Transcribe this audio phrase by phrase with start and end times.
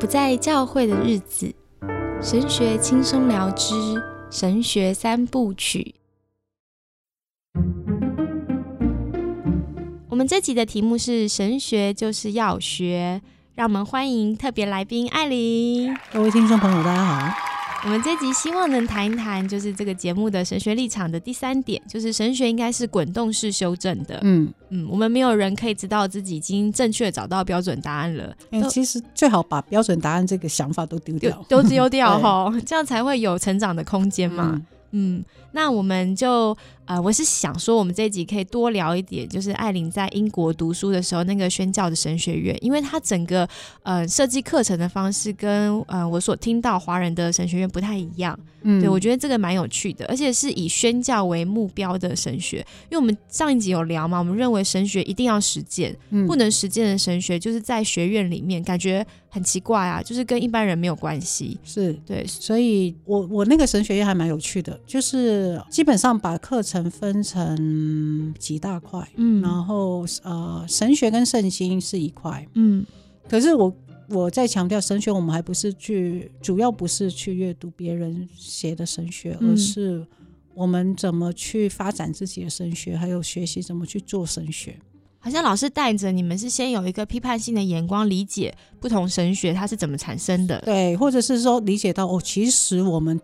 [0.00, 1.54] 不在教会的日子，
[2.22, 3.74] 神学轻松聊之
[4.30, 5.94] 神学三部曲。
[10.08, 13.20] 我们这集的题目是“神学就是要学”，
[13.54, 15.94] 让我们欢迎特别来宾艾琳。
[16.10, 17.49] 各位听众朋友，大家好。
[17.82, 24.20] 我们这集希望能谈一谈，就是这个节目的神学立场的第三点，就是神学应该是滚动式修正的。
[24.22, 28.36] 嗯嗯，我们没有人可以知道自己已经正确找到标准答案了。
[28.50, 34.52] 嗯，其实最好把标准答案这个想法都丢掉，都丢掉 哈，这样才会有成长的空间嘛。
[34.54, 34.66] 嗯，
[35.52, 43.48] 那我们就呃，我是想说，我们这一集可以多聊一点，就是艾琳在英国读书的时候那个宣教的神学院，因为它整个
[43.82, 48.38] 呃设计课程的方式跟呃我所听到华人的神学院不太一样。
[48.62, 61.58] 嗯，对我觉得这个蛮有趣的，而且是以宣教为目标的神学，因为我们上一集有聊嘛，我们认为神学一定要实践，不能实践的神学就是在学院里面感觉很奇怪啊，就是跟一般人没有关系。
[61.64, 72.84] 是对，所以我我那个神学院还蛮有趣的，就是基本上把课程分成几大块，嗯，然后呃神学跟圣经是一块，嗯，
[73.28, 73.74] 可是我。
[74.12, 80.04] 我在强调神学，我们还不是去，主要不是去阅读别人写的神学，而是
[80.52, 84.76] 我们怎么去发展自己的神学，还有学习怎么去做神学。
[85.20, 93.20] 好像老师带着你们是先有一个批判性的眼光，理解不同神学它是怎么产生的，对，或者是说理解到哦，其实我们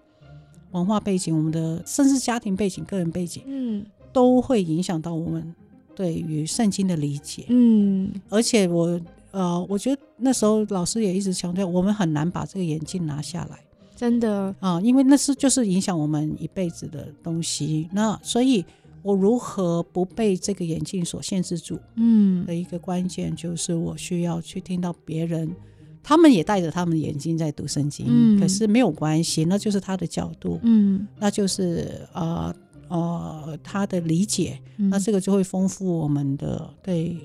[0.70, 5.54] 文化背景、我们的甚至家庭背景、个人背景，嗯，都会影响到我们
[5.94, 9.00] 对于圣经的理解，嗯，而且我。
[9.32, 13.58] 呃，我觉得那时候老师也一直强调，我们很难把这个眼镜拿下来，
[13.94, 14.54] 真的。
[14.60, 17.86] 啊，因为那是就是影响我们一辈子的东西。
[17.92, 18.64] 那所以，
[19.06, 21.78] 我如何不被这个眼镜所限制住？
[21.94, 25.54] 嗯，的一个关键就是我需要去听到别人，
[26.02, 32.54] 他们也戴着他们的眼镜在读圣经，嗯，可是没有关系，那就是他的角度，嗯，那就是呃
[32.88, 37.16] 呃他的理解，那这个就会丰富我们的对。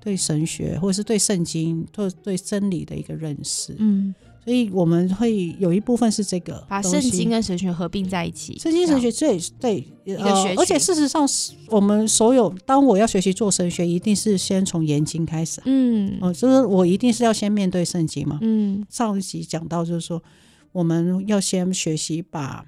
[0.00, 4.14] 对神学，或者是对圣经，或对真理的一个认识，嗯，
[4.48, 8.58] 所以我们会有一部分是这个，把圣经跟神学合并在一起。
[8.58, 20.22] 圣经神学对对，呃，而且事实上，是我们所有当我要学习做神学，一定是先从研经开始，嗯，哦，就是我一定是要先面对圣经嘛，嗯，上一集讲到就是说，
[20.72, 22.64] 我们要先学习把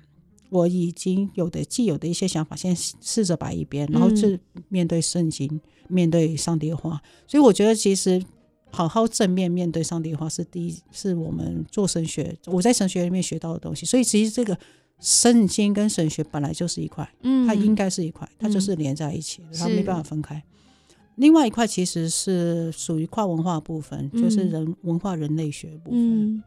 [0.51, 5.59] 我已经有的既有的一些想法，先试着摆一边，然后是面对圣经。
[5.93, 8.23] 面对上帝的话，所以我觉得其实
[8.73, 13.85] 好好正面面对上帝的话是第一，是我们做神学，我在神学里面学到的东西。
[13.85, 14.57] 所以其实这个
[14.99, 20.43] 圣经跟神学本来就是一块，嗯，它应该是一块，它就是连在一起，它没办法分开。
[21.17, 26.43] 另外一块其实是属于跨文化部分，就是人文化人类学部分。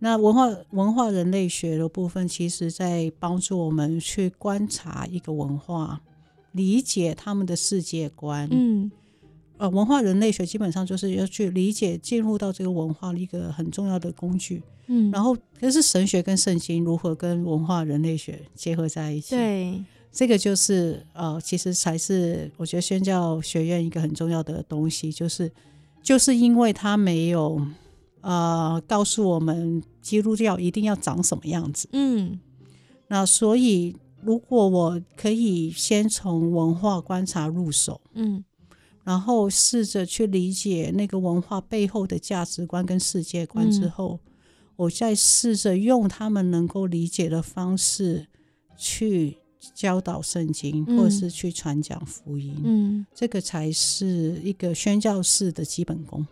[0.00, 6.00] 那文化文化人类学的部分，其实在帮助我们去观察一个文化。
[6.52, 8.90] 理解他们的世界观，嗯，
[9.58, 19.36] 呃，文化人类学基本上就是要去理解进入到这个文化的一个很重要的工具，嗯，然后可是神学跟圣经如何跟文化人类学结合在一起？
[19.36, 25.50] 对，这个就是呃，其实才是我觉得宣教学院一个很重要的东西，就是
[26.02, 27.60] 就是因为它没有
[28.20, 32.38] 呃告诉我们基督教一定要长什么样子，嗯，
[33.08, 33.96] 那所以。
[34.20, 38.44] 如果我可以先从文化观察入手，嗯，
[39.08, 44.20] 然后试着去理解那个文化背后的价值观跟世界观之后，
[44.76, 48.26] 我再试着用他们能够理解的方式
[48.76, 49.38] 去
[49.74, 56.26] 教导圣经，或者是去传讲福音，嗯，这个才是一个宣教士的基本功。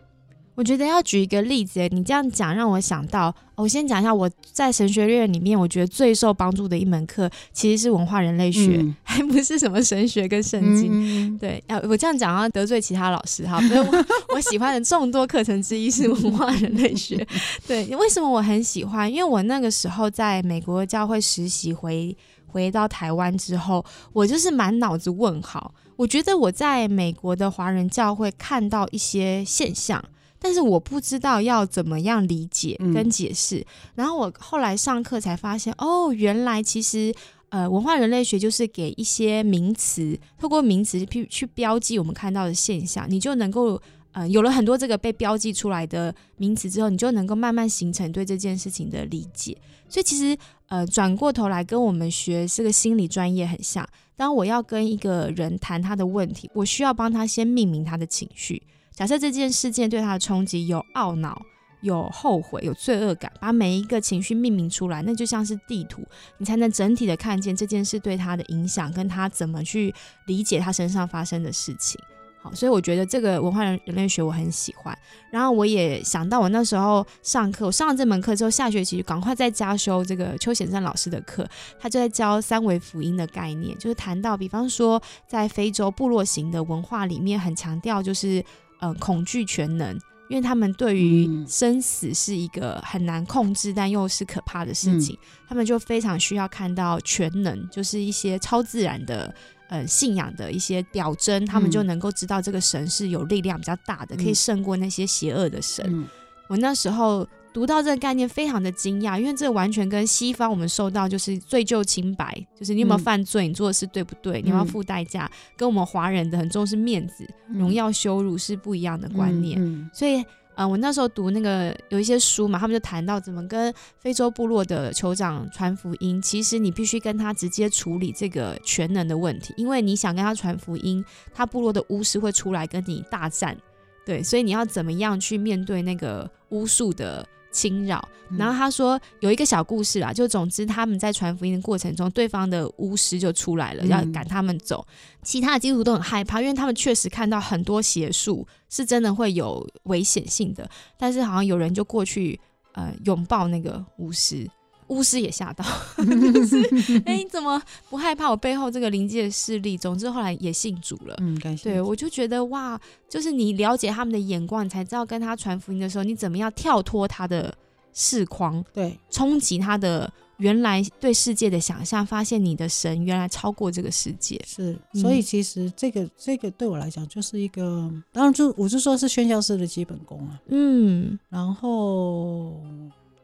[0.56, 11.37] 我觉得要举一个例子，你这样讲让我想到，我先讲一下我在神学院里面，我觉得最受帮助的一门课其实是文化人类学， 还不是什么神学跟圣经。
[11.37, 17.26] 对，啊，我这样讲要得罪其他老师哈，我我喜欢的众多课程之一是文化人类学。
[17.67, 19.12] 对，为什么我很喜欢？
[19.12, 22.17] 因为我那个时候在美国教会实习，回
[22.47, 25.75] 回到台湾之后，我就是满脑子问号。
[25.97, 30.02] 我觉得我在美国的华人教会看到一些现象。
[30.38, 37.15] 但是我不知道要怎么样理解跟解释，然后我后来上课才发现，哦，原来其实
[37.49, 43.81] 呃，文化人类学就是给一些名词，透过名词去去标记我们看到的现象，你就能够
[44.12, 49.56] 呃，有了很多这个被标记出来的名词之后，你就能够慢慢形成对这件事情的理解。
[49.88, 50.37] 所以其实
[50.69, 58.62] 呃，转过头来跟我们学这个心理专业很像，当我要跟一个人谈他的问题，我需要帮他先命名他的情绪。
[58.96, 61.40] 假设这件事件对他的冲击有懊恼、
[61.82, 66.02] 有后悔、有罪恶感，把每一个情绪命名出来，那就像是地图，
[66.38, 69.94] 你才能整体的看见这件事对他的影响，跟他怎么去
[70.25, 72.00] 理解他身上发生的事情。
[72.40, 74.96] 好，所以我觉得这个文化人人类学我很喜欢。
[75.31, 81.46] 然后我也想到我那时候上课，我上了这门课之后，下学期赶快再加修这个邱显山老师的课，
[81.78, 88.42] 他就在教三维福音的概念，就是谈到，比方说在非洲部落型的文化里面，很强调就是
[88.87, 89.99] 呃恐惧全能。
[90.29, 95.17] 因为他们对于生死是一个很难控制，但又是可怕的事情，
[95.49, 99.33] 他们就非常需要看到全能，就是一些超自然的
[99.69, 106.05] 呃信仰的一些表征，他们就能够知道这个神是有力量比较大的，可以胜过那些邪恶的神。
[106.49, 107.25] 我那时候。
[107.56, 115.26] 读到这个概念，非常的惊讶，因为这完全跟西方我们受到就是罪疚清白，就是你有没有犯罪，你做的事对不对，你要付代价，
[115.56, 119.91] 跟我们华人的很重视面子、荣耀、羞辱是不一样的观念。
[119.91, 120.23] 所以，
[120.55, 126.20] 呃，我那时候读那个有一些书嘛，他们就谈到怎么跟非洲部落的酋长传福音。
[126.20, 131.02] 其实你必须跟他直接处理这个全能的问题，因为你想跟他传福音，
[131.32, 133.56] 他部落的巫师会出来跟你大战，
[134.05, 137.26] 对，所以你要怎么样去面对那个巫术的。
[137.56, 138.06] 侵扰，
[138.37, 144.87] 然后他说有一个小故事啦，就总之他们在传福音的过程中，对方的巫师就出来了，要赶他们走。
[145.23, 150.69] 其他的基督徒都很害怕，因为他们确实看到很多邪术是真的会有危险性的，
[150.99, 152.38] 但是好像有人就过去
[152.75, 154.47] 呃拥抱那个巫师。
[154.88, 155.65] 巫师也吓到，
[156.33, 156.62] 就是
[157.05, 157.61] 哎，你怎么
[157.91, 159.77] 不害怕我背后这个灵界势力？
[159.77, 161.15] 总之后来也信主了。
[161.19, 161.71] 嗯，感谢。
[161.71, 167.53] 对我就觉得哇，就是你了解他们的眼光，你才知道跟他传福音的时候，你怎么样跳脱他的
[167.93, 174.41] 视框，对，冲击他的原来对世界的想象，发现你的神原来超过这个世界。
[174.47, 180.41] 是，所以其实这个这个对我来讲就是一个，当然就我就说是宣教师的基本功啊。
[180.47, 182.61] 嗯，然后。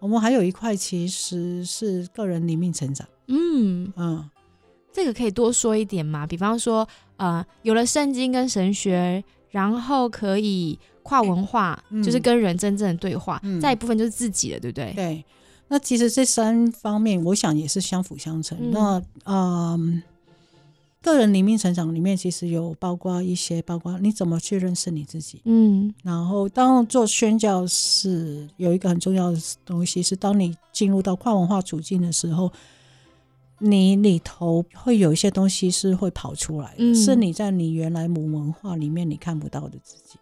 [0.02, 3.06] 我们还有一块其实是个人灵命成长。
[3.28, 4.28] 嗯嗯，
[4.92, 6.26] 这个可以多说一点嘛？
[6.26, 6.86] 比方说，
[7.18, 13.40] 呃，有了圣经跟神学，然后可以跨文化，就是跟人真正的对话。
[13.60, 14.92] 再一部分就是自己的，对不对？
[14.94, 15.24] 对。
[15.68, 18.58] 那其实这三方面，我想也是相辅相成。
[18.72, 20.02] 那嗯。
[21.02, 25.42] 个人灵命成长里面，其实有包括一些，包括你怎么去认识你自己。
[25.44, 32.50] 嗯，然后当做宣教是有一个很重要的东西，是当你进入到跨文化处境的时候，
[33.58, 40.18] 你里头会有一些东西是会跑出来的，是你在你原来母文化里面你看不到的自己。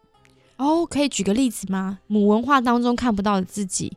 [0.57, 2.01] 哦，可以举个例子吗？
[2.07, 3.93] 母文化当中看不到的自己。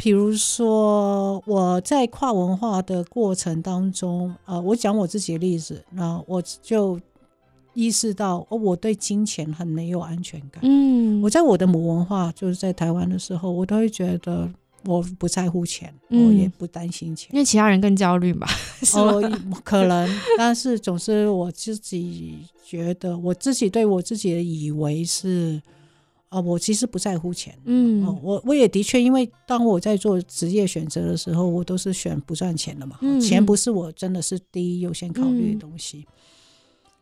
[0.00, 7.00] 比如说，我在跨文化的过程当中，呃，我讲我自己的例子，那我就
[7.74, 10.60] 意识到，哦，我对金钱很没有安全感。
[10.62, 14.48] 嗯，我在我的母文化，就是在台湾的时候，我都会觉得
[14.84, 18.46] 我不在乎钱，我也不担心钱，因为其他人更焦虑吧？
[18.94, 19.20] 哦，
[19.64, 20.08] 可能，
[20.38, 25.60] 但是总之我自己觉得，我自己对我自己的以为是。
[26.28, 27.58] 啊，我其实不在乎钱。
[27.64, 32.98] 嗯，我我也的确，因为当我在做职业选择的时候，我都是选不赚钱的嘛。
[33.00, 36.06] 嗯，钱不是我真的是第一优先考虑的东西。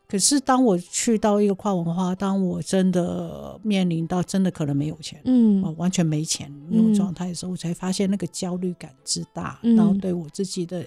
[0.08, 10.86] 可是当我去到一个跨文化，当我真的面临到真的可能没有钱，嗯，完全没钱那种状态的时候，我才发现那个焦虑感之大，然后对我自己的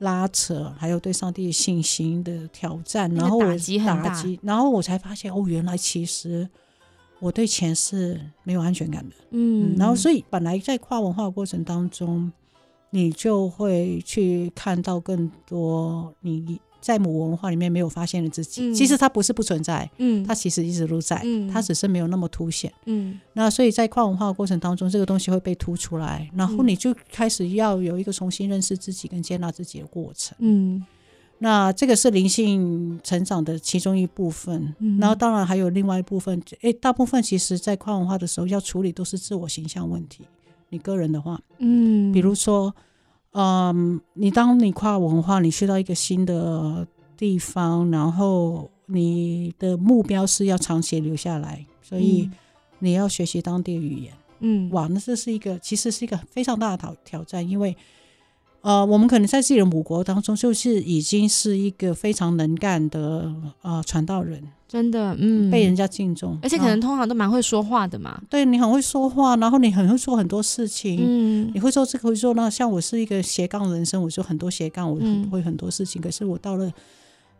[0.00, 6.46] 拉扯，还有对上帝信心的挑战，然后打击很大，然后我才发现哦，原来其实。
[7.22, 12.32] 我对钱是没有安全感的，嗯，然后所以本来在跨文化过程当中，
[12.90, 18.74] 你就会去看到更多你在母文化里面没有发现的自己。
[18.74, 23.20] 其实它不是不存在，嗯，它其实一直都在，嗯，它只是没有那么凸显，嗯。
[23.34, 30.84] 那所以在跨文化过程当中，这个东西会被突出来，然后你就开始要有一个重新认识自己跟接纳自己的过程，嗯。
[31.44, 36.40] 那这个是灵性成长的其中一部分，然后当然还有另外一部分。
[36.60, 40.24] 诶，大部分其实在跨文化的时候要处理都是自我形象问题。
[40.68, 42.72] 你个人的话，嗯，比如说，
[43.32, 52.30] 嗯，你当你跨文化，你去到一个新的地方，然后你的目标是要长期留下来，所以
[52.78, 54.12] 你要学习当地语言。
[54.38, 57.76] 嗯，哇，那这是一个其实是一个非常大的挑挑战，因为。
[58.62, 68.22] 呃，我们可能在自己的母国当中，就是已经是一个非常能干的呃传道人，真的，嗯，被人家敬重，而且可能通常都蛮会说话的嘛。
[68.30, 72.48] 对你很会说话，然后你很会做很多事情，嗯，你会做这个会做那。
[72.48, 74.96] 像我是一个斜杠人生，我就很多斜杠，我
[75.28, 76.00] 会很多事情。
[76.00, 76.72] 可是我到了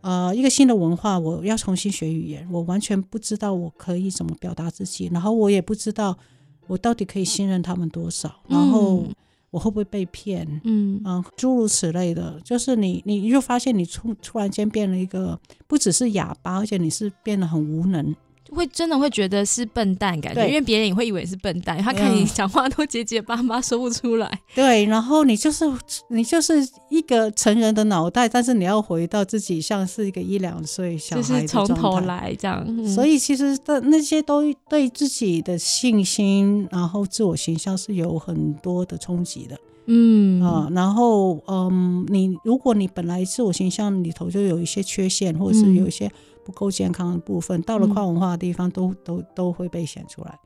[0.00, 6.19] 呃一个新的文化，我要重新学语言，我完全不知道我可以怎么表达自己，然后我也不知道
[6.67, 8.41] 我到底可以信任他们多少？
[8.49, 9.05] 然后
[9.52, 10.61] 我会不会被骗？
[10.64, 18.16] 嗯嗯，诸如此类的，就是你你就发现你突突然间变了一个，不只是哑巴，而且你是变得很无能。
[18.50, 24.40] 会真的会觉得是笨蛋感觉，因为别人也会以为是笨蛋，他看你讲话都结结巴巴说不出来。
[24.54, 25.64] 对，然后你就是
[26.08, 26.54] 你就是
[26.90, 32.87] 一个成人的脑袋，但是你要回到自己像是一个一两岁小孩的从头来这样。
[32.87, 39.56] 所以其实的那些都对自己的信心，然后自我形象是有很多的冲击的。
[39.87, 46.11] 嗯啊，然后嗯，你如果你本来自我形象里头就有一些缺陷，或者是有一些。
[46.44, 50.38] 不够健康的部分，到了跨文化的地方，都都都会被显出来。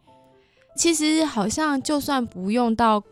[0.77, 3.03] 其实好像就算不用到。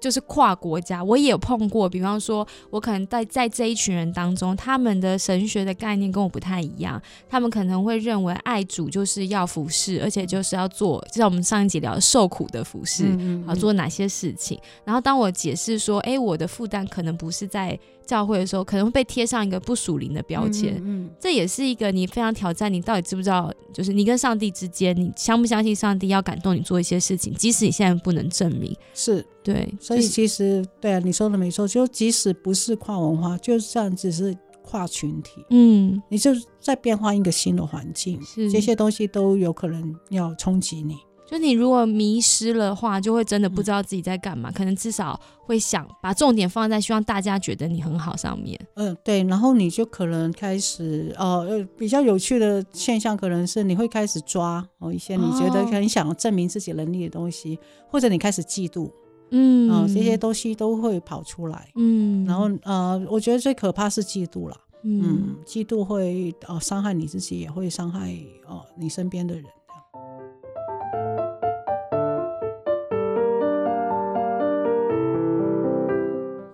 [0.00, 1.88] 就是跨国家，我也有碰过。
[1.88, 7.00] 比方说，我可能在在这一群人当中，他们的神学的概念跟我不太一样。
[7.26, 13.06] 他们可能会认为爱主就是要服侍，而且就是要做，就像我们上一集聊受苦的服侍，
[13.46, 14.60] 啊，做哪些事情。
[14.84, 20.80] 然后当我解释说，哎，我的负担可能不是在教会的时候，可能会被贴上一个不属灵的标签。
[20.84, 28.76] 嗯，这也是一个你非常挑战你到底知不知道，就是你跟上帝之间，你相不相信上帝要感动你做一些事情，即使你现在不能证明。
[28.94, 29.24] 是。
[29.42, 38.18] 对，所以其实对啊，你说的没错，就即使不是跨文化，就这样只是跨群体，嗯，你就在变换一个新的环境，
[38.50, 40.96] 这些东西都有可能要冲击你。
[41.26, 48.60] 就你如果迷失了话，就会真的不知道自己在干嘛，可能至少会想把重点放在希望大家觉得你很好上面。
[48.74, 57.58] 嗯，对，然后你就可能开始，呃，比较有趣的现象可能是你会开始抓哦一些你觉得很想证明自己能力的东西，
[57.90, 58.90] 或者你开始嫉妒。
[59.30, 61.68] 嗯啊，这些东西都会跑出来。
[61.74, 64.56] 嗯，然后呃，我觉得最可怕是嫉妒了。
[64.84, 68.14] 嗯，嫉妒会呃伤害你自己，也会伤害
[68.46, 69.44] 哦你身边的人。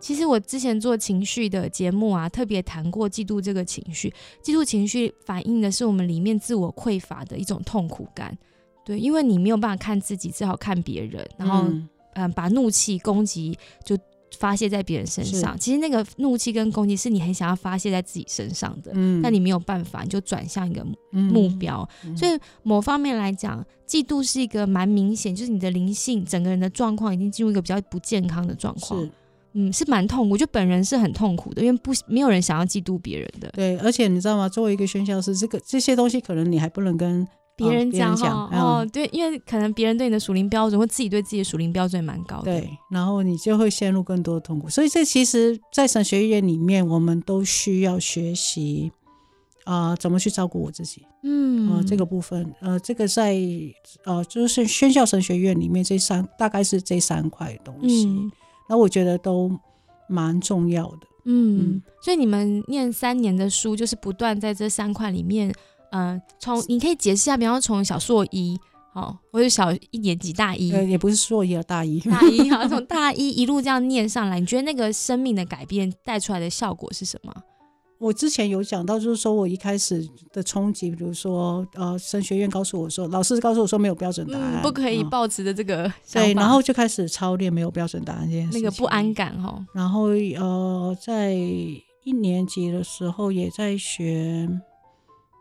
[0.01, 4.13] 其实我之前做情绪的节目啊，特别谈过嫉妒这个情绪。
[4.43, 8.37] 嫉妒情绪反映的是我们里面自我匮乏的一种痛苦感。
[8.85, 11.69] 对，因为你没有办法看自己，只好看别人，然后。
[12.15, 13.97] 嗯，把怒气、攻击就
[14.37, 15.57] 发泄在别人身上。
[15.57, 21.89] 其实那个怒气跟攻击是你很想要发泄在自己身上的，嗯，但你没有办法，你就转向一个目标。
[22.17, 29.09] 所以某方面来讲，嫉妒是一个蛮明显，就是你的灵性整个人的状况已经进入一个比较不健康的状况。
[29.53, 30.37] 是，嗯，是蛮痛苦。
[30.37, 33.51] 就本人是很痛苦的，因为不没有人想要嫉妒别人的。
[33.51, 34.49] 对，而且你知道吗？
[34.49, 37.27] 作为一个宣教师，这个这些东西可能你还不能跟。
[37.57, 44.67] 别人讲哈哦，对，因为可能别人对你的属灵标准，或自己对自己的属灵标准蛮高的，对，然后你就会陷入更多的痛苦。
[44.71, 48.91] 所以这其实，在神学院里面，我们都需要学习
[49.65, 51.05] 啊，怎么去照顾我自己。
[51.23, 53.37] 嗯，啊，这个部分，呃，这个在
[54.07, 58.07] 呃，就是宣教神学院里面这三，大概是这三块东西，
[58.71, 59.51] 那我觉得都
[60.09, 60.99] 蛮重要的。
[61.25, 65.53] 嗯，所以你们念三年的书，就是不断在这三块里面。
[65.91, 68.57] 嗯，从你可以解释一下，比方说从小硕一，
[68.95, 77.35] 哦，或者小一年级大一，呃，也不是硕一啊，大一，大一啊，从 大一一路这样念上来，你觉得那个生命的改变带出来的效果是什么？
[78.01, 89.65] 我之前有讲到，就是说我一开始的冲击，比如说，呃，神学院告诉我说，老师告诉我说没有标准答案，不可以抱持的这个对，然后就开始操练没有标准答案这件事，那个不安感哈。
[89.75, 94.49] 然后呃，在一年级的时候也在学。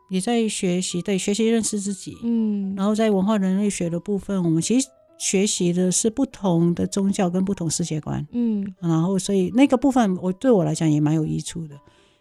[0.09, 4.87] 也在学习，对学习认识自己，嗯，然后在文化人类学的部分，我们其实
[5.19, 11.75] 学习的是不同的宗教跟不同世界观，嗯，然后所以那个部分我对我来讲也蛮有益处的，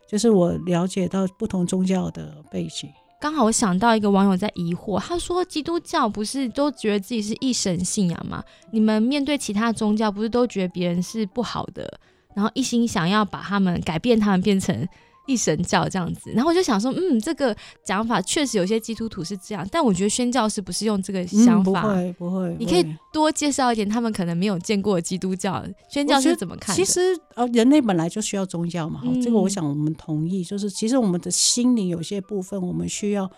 [0.08, 2.90] 就是我了解到不同宗教的背景。
[3.20, 8.42] 刚好我想到一个网友在疑惑，他说基督教不是都觉得自己是一神信仰吗？
[8.70, 12.00] 你们面对其他宗教不是都觉得别人是不好的，
[12.34, 14.88] 然后一心想要把他们改变他们变成？
[15.28, 17.54] 一神教这样子，然后我就想说，嗯，这个
[17.84, 22.56] 讲法确实有些基督徒是这样，但我觉得宣教士不是用这个想法，不会不会。
[22.58, 26.74] 你可以多介绍一点，他们可能没有见过基督教宣教是怎么看？
[26.74, 27.00] 其实
[27.36, 33.30] 呃，人类本来就需要宗教嘛，这个我想我们同意，就是其实我们的心灵有些部分我们需要。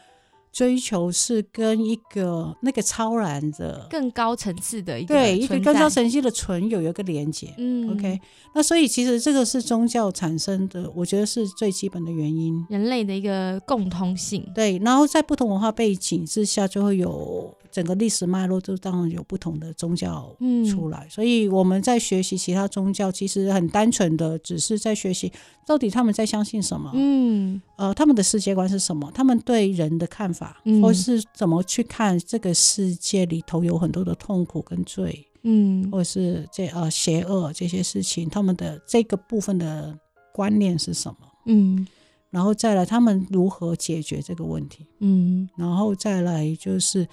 [0.52, 8.20] 追求是跟一个那个超然的更高层次的一个对一个更高层次的存有有一个连接，嗯，OK，
[8.54, 14.44] 那所以其实这个是宗教产生的，我觉得是最基本的原因，人类的一个共通性。
[14.54, 20.34] 对，然后在不同文化背景之下，就会有整个历史脉络就当然有不同的宗教
[20.70, 25.32] 出来，所以我们在学习其他宗教，其实很单纯的只是在学习
[25.66, 39.98] 到底他们在相信什么，嗯，呃，他们的世界观是什么，他们对人的看法，或是怎么去看这个世界里头有很多的痛苦跟罪，嗯，或者是这呃邪恶这些事情，他们的这个部分的
[40.32, 41.86] 观念是什么，嗯。
[42.32, 44.86] 然后再来，他们如何解决这个问题？
[45.00, 47.04] 嗯，然后再来就是，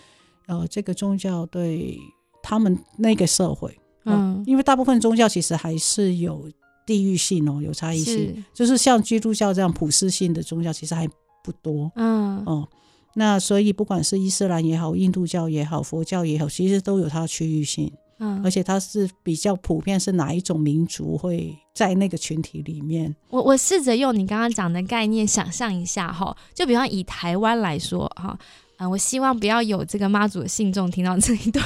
[0.47, 1.97] 呃，这个宗教对
[2.41, 6.49] 他们那个社会，嗯，因为大部分宗教其实还是有
[6.85, 11.07] 地域性哦，有差异性，就是像基督教这样普世性的宗教其实还
[11.43, 12.67] 不多，嗯，哦，
[13.15, 17.91] 那所以不管是伊斯兰也好，印度教也好，佛教也好，其实都有它的区域性。
[18.19, 23.15] 嗯，而且它是比较普遍，是哪一种民族会在那个群体里面？
[23.29, 28.35] 我我试着用你刚刚讲的概念想象一下哈，就比方以台湾来说哈。
[28.77, 31.63] 啊，我希望不要有这个妈祖的信众听到这一段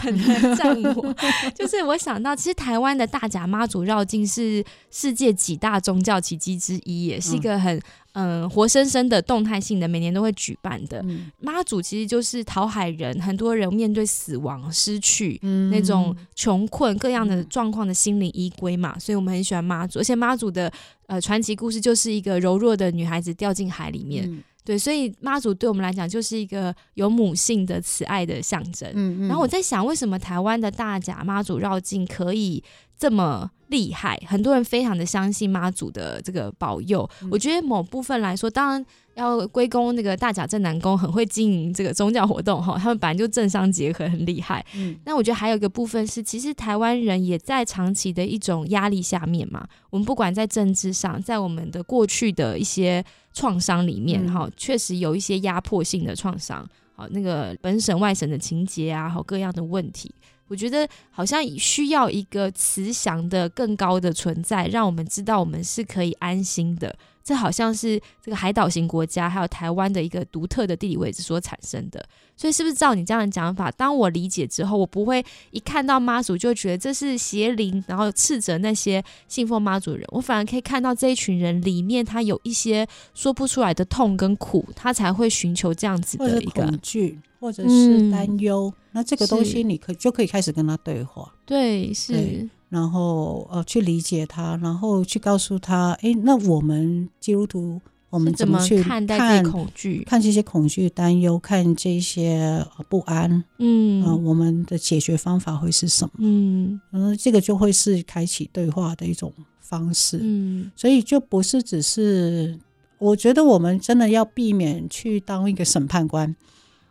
[0.55, 1.15] 赞我。
[1.53, 7.79] 就是我想到，其实台湾的大甲妈祖绕境是世界几大宗教奇迹之一，也是一个很
[8.13, 11.03] 嗯活生生的动态性的，每年都会举办的。
[11.37, 15.37] 妈祖其实就是讨海人，很多人面对死亡、失去
[15.69, 19.99] 那种穷困各样的状况的心灵依归嘛，所以我们很喜欢妈祖。
[19.99, 20.71] 而且妈祖的
[21.07, 24.41] 呃传奇故事就是一个柔弱的女孩子掉进海里面。
[24.63, 28.89] 对，所以妈祖对我们来讲就是一个有母性的慈爱的象征。
[28.93, 29.27] 嗯嗯。
[29.27, 32.63] 然后我在想，为什么台湾的大甲妈祖绕境可以
[32.97, 34.21] 这么厉害？
[34.27, 37.09] 很多人非常的相信妈祖的这个保佑。
[37.31, 38.85] 我觉得某部分来说，当然
[39.15, 44.63] 要归功那个大甲镇南宫很会经营这个宗教活动哈，他们本来就政商结合很厉害。
[44.75, 44.95] 嗯。
[45.05, 49.65] 那我觉得还有一个部分是，其实台湾人也在长期的一种压力下面嘛。
[49.89, 53.03] 我们不管在政治上，在我们的过去的一些。
[53.33, 60.13] 创伤里面哈，确实有一些压迫性的创伤，好那个本省外省的情节啊，好各样的问题，
[60.51, 66.93] 我觉得好像需要一个慈祥的更高的存在，让我们知道我们是可以安心的。
[67.23, 72.03] 这好像是这个海岛型国家，还有台湾的一个独特的地理位置所产生的。
[72.35, 88.73] 所以，是不是照你这样的讲法，当我理解之后，我不会一看到妈祖就觉得这是邪灵，然后斥责那些信奉妈祖的人，我反而可以看到这一群人里面，他有一些说不出来的痛跟苦，他才会寻求这样子的一个恐惧，或者是担忧。
[88.91, 91.31] 那这个东西，你可就可以开始跟他对话。
[91.45, 92.49] 对，是。
[92.71, 106.11] 然后呃，去理解他，然后去告诉他，哎，那我们基督徒，我们怎么去看待恐惧，看这些恐惧、担忧，看这些不安，嗯，啊，我们的解决方法会是什么？
[106.19, 110.17] 嗯，嗯，这个就会是开启对话的一种方式。
[110.21, 112.57] 嗯，所以就不是只是，
[112.99, 116.33] 我觉得我们真的要避免去当一个审判官。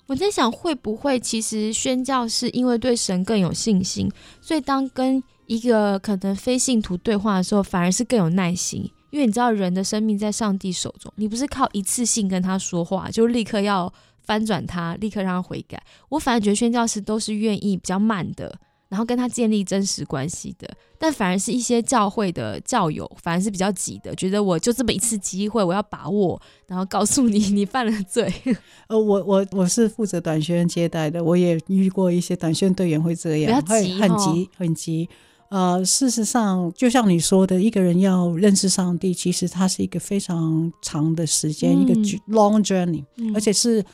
[0.06, 4.10] 我在想，会不会其实宣教是因为对神更有信心，
[4.42, 15.82] 所以当跟一个可能非信徒对话的时候，反而是更有耐心，因为你知道人的生命在上帝手中，你不是靠一次性跟他说话就立刻要翻转他，立刻让他悔改。
[16.08, 18.56] 我反而觉得宣教师都是愿意比较慢的，
[18.88, 28.32] 然后跟他建立真实关系的，但反而是一些教会的教友，反而是比较急的，觉得我就这么一次机会，我要把握，然后告诉你 你犯了罪。
[28.86, 35.08] 呃，我我我是负责短宣接待的，我也遇过一些短宣队员会这样，会很急很急。
[35.50, 41.92] 呃，事实上，就像你说的，一个人要认识上帝，其实它是一个非常长的时间，一个
[42.28, 43.84] long journey，而且是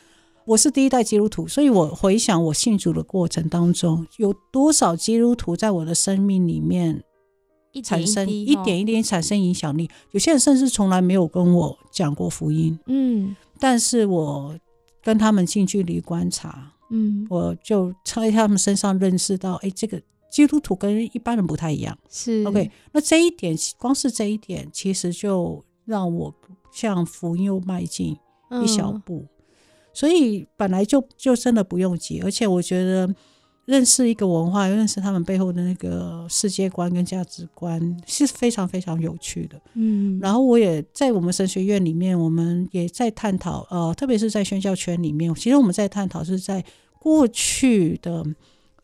[0.44, 7.02] 我是第一代基督徒，所以我回想我信主的过程当中，有多少基督徒在我的生命里面
[7.82, 14.54] 产生一点一点产生影响力，有些人甚至从来没有跟我讲过福音，嗯，但是我
[15.02, 19.98] 跟他们近距离观察，嗯，我就在他们身上认识到，哎，这个。
[20.30, 22.70] 基督徒跟一般人不太一样，是 OK。
[22.92, 26.34] 那这一点，光是这一点，其实就让我
[26.72, 28.16] 向福音又迈进
[28.62, 29.24] 一小步。
[29.94, 33.14] 所以本来就就真的不用急，而且我觉得
[33.64, 39.58] 认识一个文化，认识他们背后的那个世界观跟价值观是非常非常有趣的。
[39.72, 46.62] 嗯，然后我也在我们神学院里面，我们也在探讨，呃，特别是在宣教圈里面，其实我们在探讨是在
[46.98, 48.22] 过去的。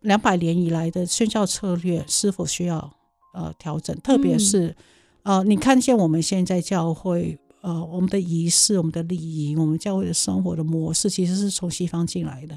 [0.02, 2.92] 两百年以来的宣教策略是否需要
[3.34, 3.96] 呃调整？
[4.00, 4.76] 特别是
[5.22, 12.56] 呃，你看见我们现在教会呃，我们的仪式、我们的礼仪、我们教会的生活的模式，其实是从西方进来的。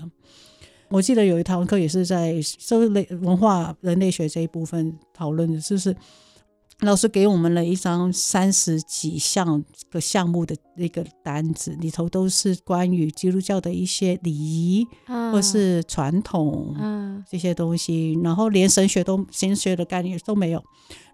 [0.89, 5.95] 我记得有一堂课也是在社会类文化人类学这一部分讨论的，就是
[6.81, 14.85] 老师给我们了一张三十几项个项目的那个单子，里头都是关于基督教的一些礼仪，
[15.31, 16.75] 或是传统，
[17.29, 20.61] 这些东西，然后连神学都神学的概念都没有，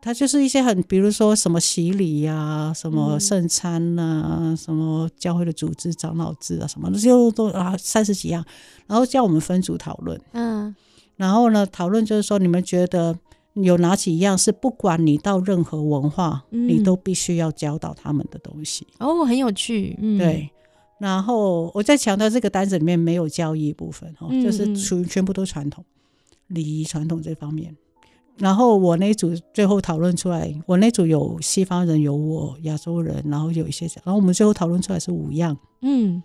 [0.02, 8.44] 它就是一些很，比如说什么洗礼呀，什么圣餐呐，什么教会的组织、长老制啊，什么就都啊三十几样，
[8.88, 10.76] 然后叫我们分组讨论，嗯，
[11.18, 13.16] 然后呢，讨论就是说你们觉得。
[13.54, 18.88] 有哪几样是不管你到任何文化，你都必须要教导他们的东西？
[19.00, 19.98] 哦，很有趣。
[20.02, 20.50] 嗯，对。
[21.00, 25.84] 然后我在强调这个单子里面没有教义部分，哈，就是属于全部都传统
[26.48, 27.76] 礼仪传统这方面。
[28.38, 35.58] 然后我那组最后讨论出来，我那组有西方人，有我亚洲人，然后有一些，然后我们最后讨论出来是五样。
[35.82, 36.22] 嗯。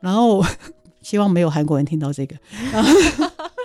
[0.00, 0.42] 然后
[1.02, 2.36] 希望没有韩国人听到这个。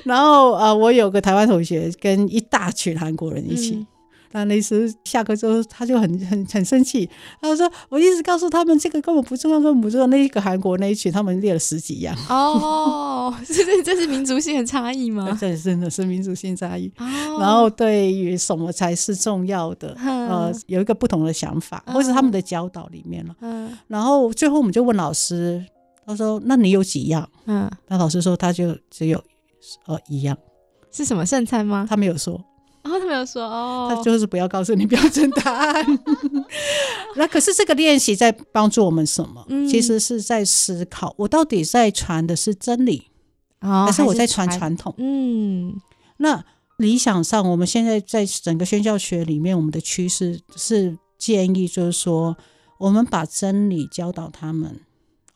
[0.04, 3.86] 然后呃，我有个台湾同学跟一大群韩国人一起，
[4.32, 7.08] 那那时下课之后，他就很很很生气，
[7.40, 12.16] 他说：“我一直告诉他们这个根本不重要，根本不重要。”那一个韩国那一群，他们列了十几样。
[12.28, 15.36] 哦， 这这是民族性的差异吗？
[15.40, 16.92] 这真的是民族性差异。
[17.40, 23.34] 然后对于什么才是重要的，呃，有一个不同的想法，或是他们的教导里面了。
[23.40, 23.76] 嗯。
[23.88, 25.64] 然后最后我们就问老师，
[26.06, 27.68] 他说：“那你有几样？”嗯。
[27.88, 29.20] 那老师说：“他就只有。”
[29.86, 30.36] 呃，一样
[30.90, 31.86] 是什么圣餐吗？
[31.88, 32.34] 他没有说，
[32.82, 35.84] 哦，他没有说哦，他就是不要告诉你标准答案。
[37.16, 39.44] 那可是这个练习在帮助我们什么？
[39.68, 43.10] 其实是在思考，我到底在传的是真理，
[43.60, 44.94] 还是我在传传统？
[44.98, 45.74] 嗯，
[46.16, 46.44] 那
[46.78, 52.36] 理想上，我们现在在整个宣教学里面，我们的趋势是建议，就是说，
[52.78, 54.80] 我们把真理教导他们。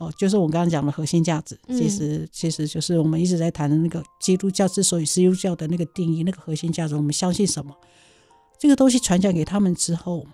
[0.04, 7.74] 哦，就是我刚刚讲的核心价值，其实其实就是我们一直在谈的那个基督教之所以是基督教的那个定义，那个核心价值，我们相信什么？
[8.58, 10.26] 这个东西传讲给他们之后，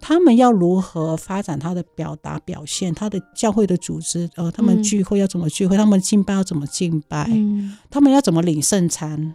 [0.00, 2.92] 他们要如何发展他的表达表现？
[2.92, 5.76] 他的教会的组织，呃，他们聚会要怎么聚会？
[5.76, 7.30] 他们敬拜要怎么敬拜？
[7.90, 9.34] 他们要怎么领圣餐？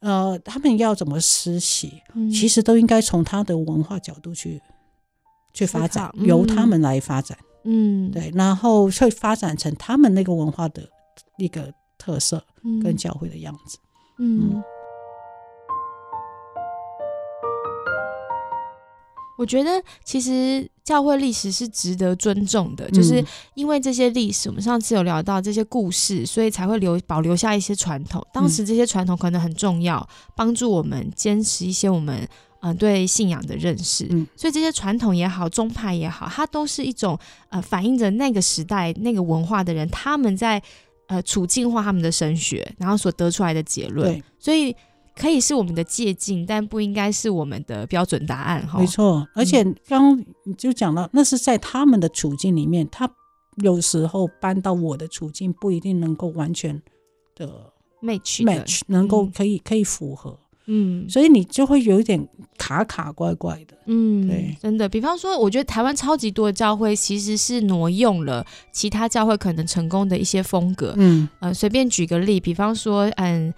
[0.00, 2.02] 呃，他们要怎么施洗？
[2.30, 4.60] 其实都应该从他的文化角度去
[5.52, 7.36] 去发展，由他们来发展。
[7.40, 7.46] 嗯，
[8.10, 10.88] 对，然后会发展成他们那个文化的
[11.38, 12.44] 一个特色
[12.82, 13.78] 跟教会的样子。
[14.18, 14.62] 嗯，
[19.38, 28.24] 我觉得其实教会历史是值得尊重的，就是因为这些历史，我们上次有聊到这些故事，所以才会留保留下一些传统。
[28.32, 32.28] 当时这些传统可能很重要，帮助我们坚持一些我们。
[32.62, 37.18] 嗯，对信仰的认识，嗯所以这些传统也好，宗派也好，它都是一种
[37.50, 40.62] 呃反映着那个时代那个文化的人他们在
[41.08, 44.22] 呃处境化他们的神学，然后所得出来的结论。
[44.38, 44.74] 所以
[45.16, 48.66] 可以是我们的借鉴，但不应该是我们的标准答案。
[48.66, 49.26] 哈，没错。
[49.34, 53.10] 而且刚你就讲到，那是在他们的处境里面，他
[53.56, 56.80] 有时候搬到我的处境，不一定能够完全
[57.34, 60.38] 的 match match，能够可以可以符合。
[60.66, 64.88] 嗯，所以你就会有一点卡卡怪怪的，嗯，对，真的。
[64.88, 73.52] 比方说，我觉得台湾超级多的教会其实是挪用了其他教会可能成功的一些风格，嗯，呃，随便举个例，比方说，嗯。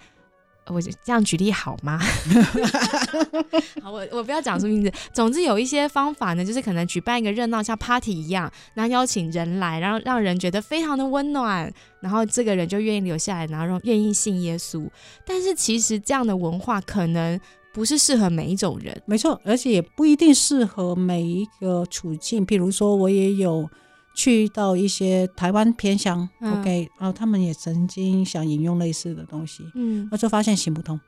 [0.67, 1.99] 我这样举例好吗？
[3.83, 4.91] 好，我我不要讲出名字。
[5.13, 14.89] 总之有一些方法呢，就是可能举办一个热闹像 party 一样，然后邀请人来，然后让人觉得非常的温暖，然后这个人就愿意留下来，然后愿意信耶稣。
[15.25, 17.39] 但是其实这样的文化可能
[17.71, 22.43] 不是适合每一种人，没错，而且也不一定适合每一个处境。
[22.45, 23.69] 比如说，我也有。
[24.15, 30.99] 去到一些台湾偏乡，OK，然后他们也曾经想引用类似的东西，嗯，那就发现行不通，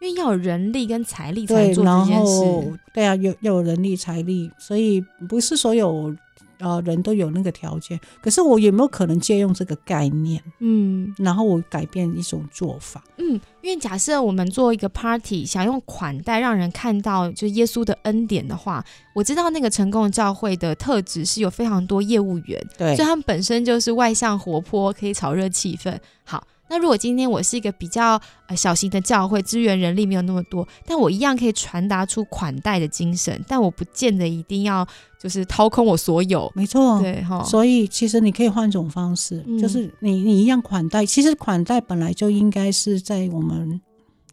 [0.00, 2.80] 因为要有人力跟财力才做这件事。
[2.92, 6.16] 对啊，有要有人力财力，所以不是所有。
[6.58, 10.42] 呃，人都有那个条件，可是我有没有可能借用这个概念？
[10.60, 13.02] 嗯，然后我改变一种做法。
[13.18, 25.98] 嗯，因为假设我们做一个 party，想用款待让人看到就耶稣的恩典的话，我知道那个成功教会的特质是有非常多业务员，对，所以他们本身就是外向活泼，可以炒热气氛。
[26.24, 26.46] 好。
[26.74, 34.84] 那如果今天我是一个比较呃小型的教会，资源人力没有那么多，但我一样可以传达出款待的精神，但我不见得一定要
[35.16, 36.50] 就是掏空我所有。
[36.52, 37.44] 没错，对哈。
[37.44, 41.06] 所以其实你可以换种方式，就是你你一样款待。
[41.06, 43.80] 其实款待本来就应该是在我们，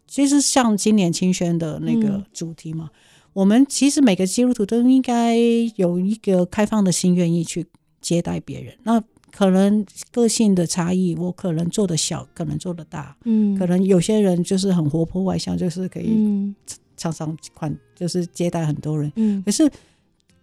[0.08, 2.90] 其实像今年清宣的那个主题嘛，
[3.34, 5.36] 我们其实每个基督徒都应该
[5.76, 7.66] 有一个开放的心，愿意去
[8.00, 8.74] 接待别人。
[8.82, 9.00] 那
[9.34, 13.16] 可能个性的差异，我可能做的小，可能做的大。
[13.24, 16.54] 嗯，可能有些人就是很活泼外向，就是可以
[16.98, 19.68] 常常款就是接待很多人，嗯，可是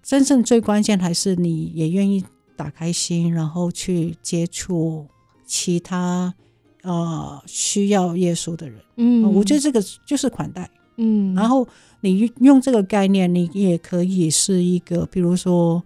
[0.02, 2.25] 真正最关键还是你也愿意
[2.56, 5.06] 打开心，然后去接触
[5.45, 6.34] 其他
[6.82, 11.65] 呃需要耶稣的人，嗯，我觉得这个就是款待，嗯，然后
[12.02, 15.84] 你用这个概念，你也可以是一个，比如说，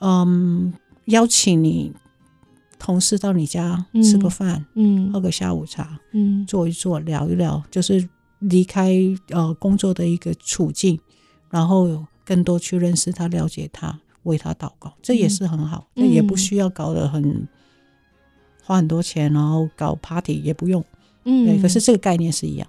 [0.00, 0.72] 嗯，
[1.06, 1.90] 邀请你。
[2.84, 8.06] 同事到你家吃个饭，嗯，喝个下午茶，嗯，坐一坐，聊一聊，就是
[8.40, 8.92] 离开
[9.30, 11.00] 呃工作的一个处境，
[11.48, 17.48] 然后更多去认识他，了解他，为他祷告，这也是很好，那也不需要搞得很
[18.62, 20.84] 花很多钱，然后搞 party 也不用，
[21.24, 22.68] 嗯，对，可是这个概念是一样。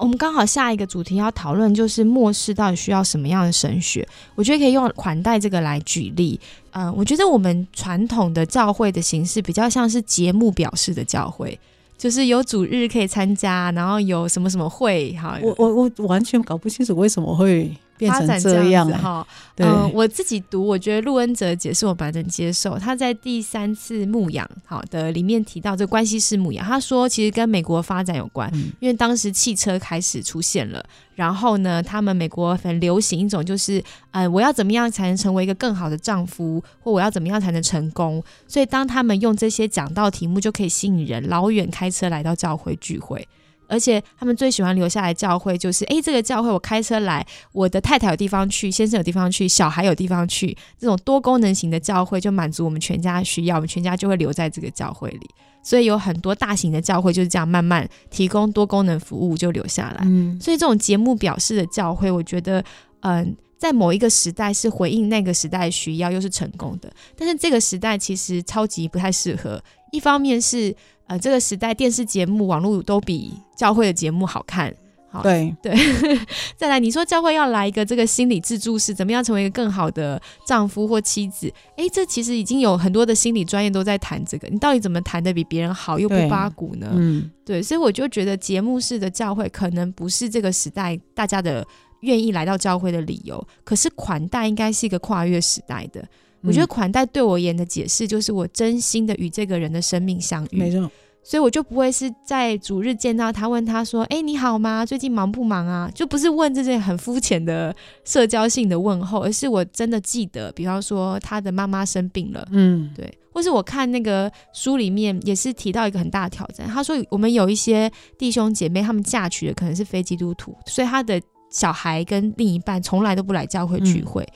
[0.00, 4.06] 我们刚好下一个主题要讨论就是末世到底需要什么样的神学？
[4.34, 6.38] 我觉得可以用款待这个来举例。
[6.72, 11.58] 嗯，我觉得我们传统的教会的形式比较像是节目表示的教会，
[11.96, 15.38] 就是有主日可以参加，然后有什么什么会哈。
[15.42, 17.74] 我我我完全搞不清楚为什么会。
[18.00, 19.26] 变成这样哈，
[19.60, 22.78] 嗯，我自己读，我觉得陆恩哲解释我蛮能接受。
[22.78, 30.82] 他在第三次牧养好的里面提到这关系式牧养，他说其实跟美国发展有关，因为当时汽车开始出现了，
[31.14, 38.24] 然后呢，他们美国很流行一种就是，呃，我要怎么样才能成为一个更好的丈夫，或我要怎么样才能成功？
[38.48, 43.28] 所以当他们用这些讲道题目，就可以吸引人老远开车来到教会聚会。
[43.70, 55.30] 而且他们最喜欢留下来教会，就是诶，这个教会我开车来，我的太太有地方去，先生有地方去，小孩有地方去，这种多功能型的教会就满足我们全家需要，我们全家就会留在这个教会里。
[55.62, 60.04] 所以有很多大型的教会就是这样慢慢提供多功能服务就留下来。
[60.40, 62.64] 所以这种节目表示的教会，我觉得
[63.00, 66.92] 嗯，在某一个时代是回应那个时代的需要，又是成功的。
[67.16, 70.74] 但是这个时代其实超级不太适合，一方面是。
[71.10, 74.72] 呃，这个时代电视节目、网络都比教会的节目好看。
[75.10, 75.74] 好，对对。
[76.56, 81.52] 再来，你说教会要来一个这个心理自助式，怎么样成为一个更好的丈夫或妻子？
[81.76, 84.46] 哎，这其实已经有很多的心理专业都在谈这个。
[84.46, 86.88] 你到底怎么谈的比别人好又不八股呢？
[86.94, 87.60] 嗯，对。
[87.60, 91.66] 所以我就觉得节目式的教会可能不是这个时代大家的
[92.02, 93.44] 愿意来到教会的理由。
[93.64, 96.04] 可是款待应该是一个跨越时代的。
[96.42, 100.90] 我觉得款待对我而言的解释就是我真心的与这个人的生命相遇，没错，
[101.22, 104.86] 所以我就不会是在主日见到他问他说：“哎，你好吗？
[104.86, 107.74] 最近忙不忙啊？”就不是问这些很肤浅的
[108.04, 124.26] 社交性的问候，而是我真的记得，比方说他的妈妈生病了，嗯，对，或是我看那个书里面也是提到一个很大的挑战，他说我们有一些弟兄姐妹，他们嫁娶的可能是非基督徒，所以他的小孩跟另一半从来都不来教会聚会。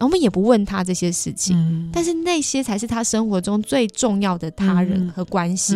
[0.00, 5.74] 我们也不问他这些事情，但是那些才是他生活中最重要的他人和关系。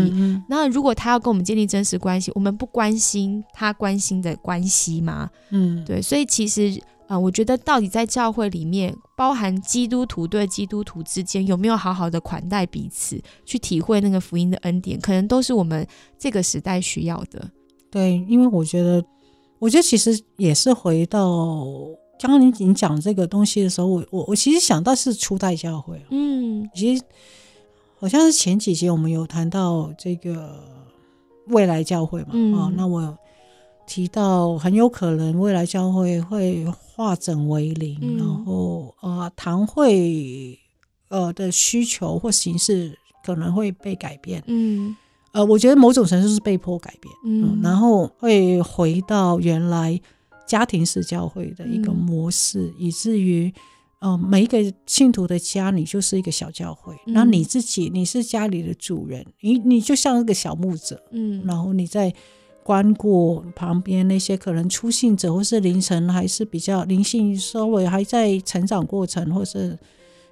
[0.49, 5.31] 那如果他要跟我们建立真实关系，我们不关心他关心的关系吗？
[5.51, 6.03] 嗯，对。
[6.03, 6.79] 所以其实
[7.09, 15.87] 啊，我觉得到底在教会里面，包含基督徒对基督徒之间有没有好好的款待彼此，去体会那个福音的恩典，可能都是我们
[16.19, 17.51] 这个时代需要的。
[17.91, 19.03] 对，因为我觉得，
[19.59, 21.65] 我觉得其实也是回到。
[22.23, 27.03] 刚刚你你讲这个东西的时候，我我我其实想到是初代教会，嗯，其实
[27.99, 30.63] 好像是前几节我们有谈到这个
[31.47, 33.17] 未来教会嘛，啊，那我
[33.87, 40.59] 提到很有可能未来教会会化整为零，然后呃堂会
[41.09, 44.95] 呃的需求或形式可能会被改变，嗯，
[45.33, 49.99] 呃，我觉得某种程度是被迫改变，嗯，然后会回到原来。
[50.51, 53.55] 家庭式教会的一个模式，以至于，
[54.01, 56.93] 呃，每一个信徒的家，你就是一个小教会。
[57.07, 62.13] 那你自己，你是家里的主人，你你就像一个小牧者，嗯，然后你在
[62.65, 69.79] 关顾旁边那些可能出信者，或是凌晨还是比较灵性稍微还在成长过程，或是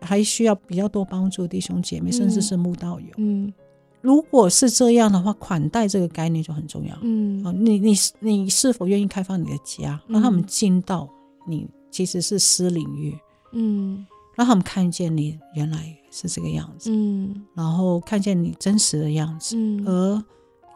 [0.01, 3.53] 还需要比较多帮助弟兄姐妹，甚至是牧道友，嗯。
[4.01, 6.97] 如果是这样的话，款待这个概念就很重要。
[7.03, 11.09] 嗯，啊，你你你是否愿意开放你的家，让他们进到
[11.47, 13.17] 你其实是私领域？
[13.53, 14.07] 嗯，
[14.37, 16.91] 让他们看见你原来是这个样子。
[16.93, 19.57] 嗯，然后看见你真实的样子。
[19.57, 20.25] 嗯，而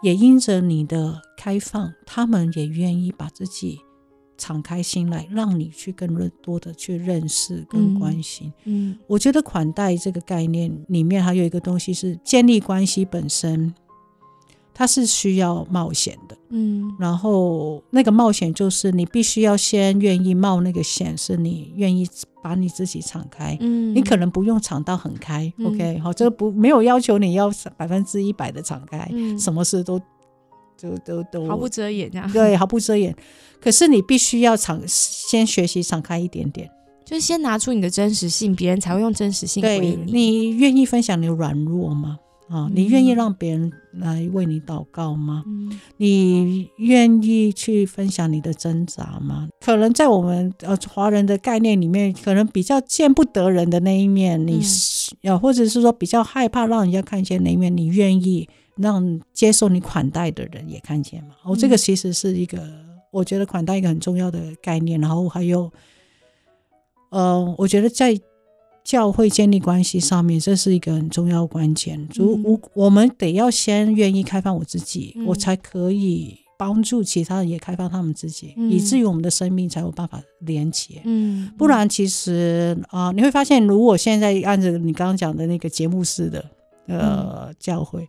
[0.03, 3.79] 也因着你的开放，他们也愿意把自己。
[4.43, 8.53] 敞开心来，让你去更多的去认识跟关心。
[8.65, 13.73] 嗯，我觉得款待这个概念里面还有一个东西是建立关系本身，
[14.75, 16.37] 它是需要冒险的。
[16.49, 22.05] 嗯，然后那个冒险就是你必须要先愿意冒那个险，是你愿意
[22.43, 23.57] 把你自己敞开。
[23.61, 25.53] 嗯，你可能不用敞到很开。
[25.65, 30.01] OK，好，这个不没有要求你要百分之一百的敞开，什么事都。
[30.83, 32.31] 都都都毫不遮掩这样。
[32.33, 33.15] 对，毫不遮掩。
[33.61, 36.69] 可是你必须要敞，先学习敞开一点点，
[37.05, 40.13] 就是先拿出你的真实性，别人才会用真实性回应你。
[40.13, 42.19] 你愿意分享你的软弱吗？
[42.49, 45.43] 啊，你愿意让别人来为你祷告吗？
[45.97, 49.49] 你愿意去分享你的挣扎吗？
[49.61, 54.61] 可能在我们呃华人的概念里面，可能比较见不得人的那一面，你
[55.23, 61.35] 呃或者是说比较害怕让人家看见那一面，你愿意让接受你款待的人也看见嘛？
[61.45, 62.63] 哦，这个其实是一个
[63.11, 65.01] 我觉得款待一个很重要的概念。
[65.01, 65.73] 然后还有，
[67.11, 68.21] 呃，我觉得在。
[68.85, 72.09] 教会建立关系上面，这是一个很重要关键。
[72.17, 81.01] 如我我们得要先愿意开放我自己，我才可以帮助其他人也开放他们自己，以至于我们的生命才有办法连接。
[81.05, 86.45] 嗯，不然其实啊，你会发现，如果现在按照你刚刚讲的那个节目式的
[86.89, 88.09] 呃教会，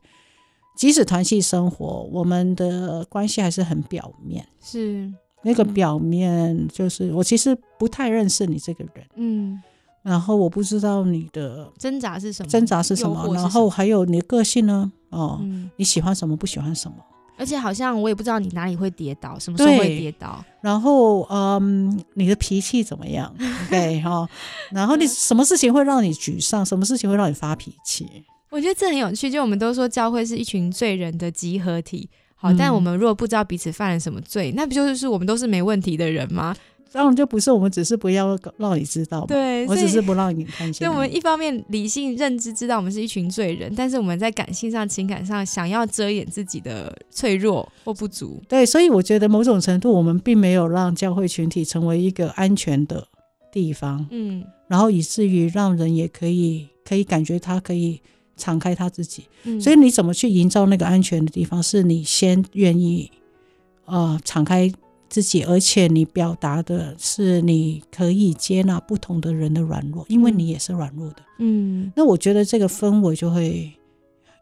[0.76, 4.46] 即使团契生活，我们的关系还是很表面。
[4.62, 5.12] 是
[5.44, 9.06] 那个表面，就是我其实不太认识你这个人。
[9.16, 9.62] 嗯。
[10.02, 14.92] 然后我不知道你的挣扎是什么，挣扎是什么，然后还有你的个性呢？
[15.10, 15.40] 哦，
[15.78, 16.98] 你喜欢什么，不喜欢什么？
[17.38, 20.44] 而且好像我也不知道你哪里会跌倒，什么时候会跌倒。
[20.62, 23.34] 然后，嗯，你的脾气怎么样？
[23.70, 24.28] 对哈。
[24.72, 26.66] 然后你什么事情会让你沮丧？
[26.66, 28.06] 什么事情会让你发脾气？
[28.54, 29.32] 我觉得这很有趣。
[29.32, 36.56] 就我们都说教会是一群罪人的集合体，好，但我们如果不知道彼此犯了什么罪，那不就是我们都是没问题的人吗？
[36.92, 39.26] 当然就不是我们，只是不要让你知道。
[39.26, 40.74] 对，我只是不让你看见。
[40.86, 48.40] 所以，我们一方面理性认知知道我们是一群罪人，但是我们在感性上、情感上想要遮掩自己的脆弱或不足。
[48.48, 53.08] 对，所以我觉得某种程度，我们并没有让教会群体成为一个安全的
[53.52, 54.06] 地方。
[54.12, 58.00] 嗯，然后以至于让人也可以可以感觉他可以
[58.36, 59.26] 敞开他自己。
[59.44, 61.62] 嗯，所以你怎么去营造那个安全的地方？
[61.62, 63.12] 是你先愿意
[63.86, 64.72] 呃敞开。
[65.10, 71.18] 自己，而且你表达的是你可以接纳不同的人的软弱，因为你也是软弱的。
[71.38, 73.72] 嗯，那我觉得这个氛围就会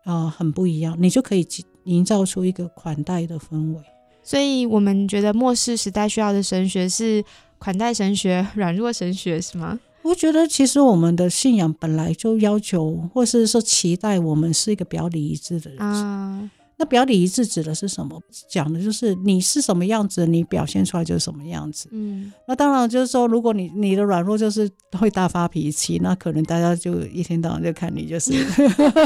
[0.06, 1.46] 呃很不一样，你就可以
[1.84, 3.82] 营造出一个款待的氛围。
[4.24, 7.22] 所以我们觉得末世时代需要的神学是
[7.58, 9.78] 款待神学、软弱神学，是吗？
[10.04, 16.50] 我觉得其实我们的信仰本来就要求，或是说期待我们是一个表里一致的人。
[16.82, 18.20] 那表里一致指的是什么？
[18.50, 21.88] 讲的就是你是什么样子，你表现出来就是什么样子。
[21.92, 28.34] 嗯，那当然就是说，如果你你的软弱就是会大发脾气，那可能大家就一天到晚就看你就是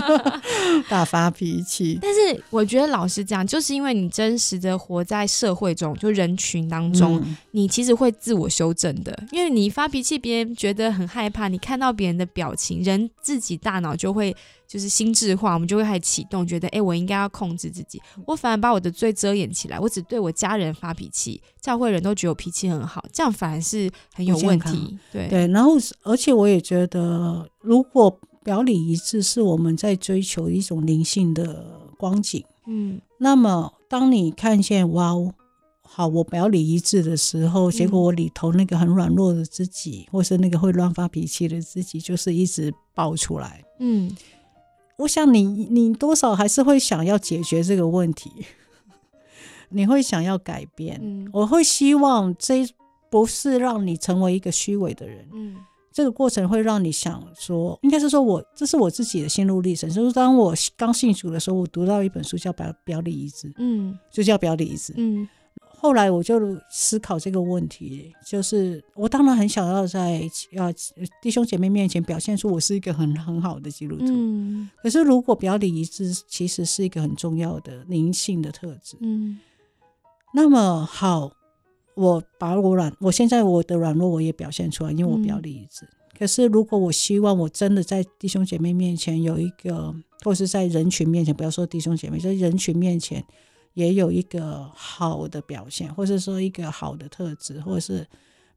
[0.88, 2.00] 大发脾气。
[2.02, 9.14] 但是我觉得老实讲，就是因为你真实的活在社会中，就人群当中，你其实会自我修正的。
[9.34, 14.34] 因为你发脾气，别人觉得很害怕，你看到别人的表情，人自己大脑就会。
[14.68, 18.02] 就是心智化，我们就会开始启动，觉得哎，我应该要控制自己。
[18.26, 24.98] 我反而把我的罪遮掩起来，我只对我家人发脾气，教会人都觉得我脾气很好，这样反而是很有问题。
[25.12, 25.74] 对对，然后
[26.04, 35.14] 而且我也觉得，如果表里一致是我们在追求一种灵性的光景，嗯，那么当你看见哇，
[35.82, 44.16] 好，我表里一致的时候，结果我里头那个很软弱的自己，或是那个会乱发脾气的自己，就是一直爆出来，嗯。
[44.98, 48.32] 我想你，你多少还是会想要解决这个问题，
[49.70, 51.30] 你会想要改变。
[51.34, 52.66] 我会希望这
[53.10, 55.28] 不是让你成为一个虚伪的人。
[55.34, 55.58] 嗯，
[55.92, 59.90] 这个过程会让你想说，应该是说我这是我自己的心路历程。
[59.90, 65.28] 就是当我刚信主的时候，我读到一本书叫《表表里一致》，嗯，就叫表里一致，嗯。
[65.86, 70.74] 后来我就思考这个问题，就是我当然很想要在呃
[71.22, 79.38] 弟兄姐妹面前表现出我是一个很很好的基督徒，嗯，可是如果表里一致其实是一个很重要的灵性的特质，嗯，
[80.34, 81.32] 那么好，
[81.94, 85.88] 我把我软，我现在我的软弱我也表现出来，因为我表里一致。
[86.18, 89.94] 可是如果我希望我真的在弟兄姐妹面前有一个，
[90.24, 93.24] 或是在人群面前，不要说弟兄姐妹，在人群面前。
[93.76, 98.08] 也有一个好的表现，或者说一个好的特质，或者是，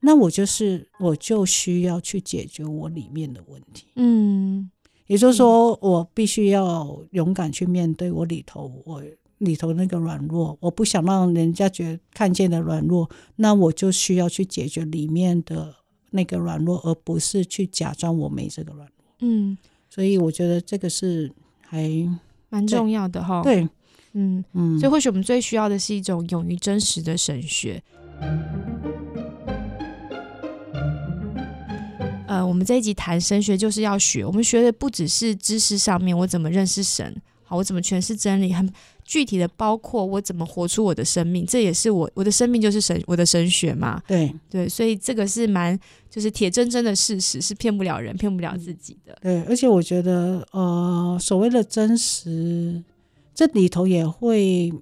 [0.00, 3.88] 那我就是我就需要去解决我里面的问题。
[3.96, 4.70] 嗯，
[5.08, 9.02] 也就是说，我必须要勇敢去面对我里头我
[9.38, 15.74] 里头那个软弱，我不想让人家觉看见的软弱，那我就需要去解决里面的
[16.10, 19.06] 那个软弱，而不是去假装我没这个软弱。
[19.18, 19.58] 嗯，
[19.90, 21.90] 所以我觉得这个是还
[22.50, 23.42] 蛮重要的哈。
[23.42, 23.68] 对。
[24.12, 27.82] 嗯嗯，所以或许我们最需要的是一种勇于真实的神学。
[32.26, 38.70] 呃，我们这一集谈神学就是要学，我们学的不只是知识上面我怎么认识神，好，我怎么诠释真理，很
[39.02, 44.02] 具体的包括我怎么活出我的生命，这也是我我的生命就是神我的神学嘛。
[44.06, 45.78] 对对，所以这个是蛮
[46.10, 49.16] 就是铁铮铮的事实，是骗不了人、骗不了自己的。
[49.22, 52.82] 对，而且我觉得呃，所谓的真实，
[53.38, 54.72] 这里头也会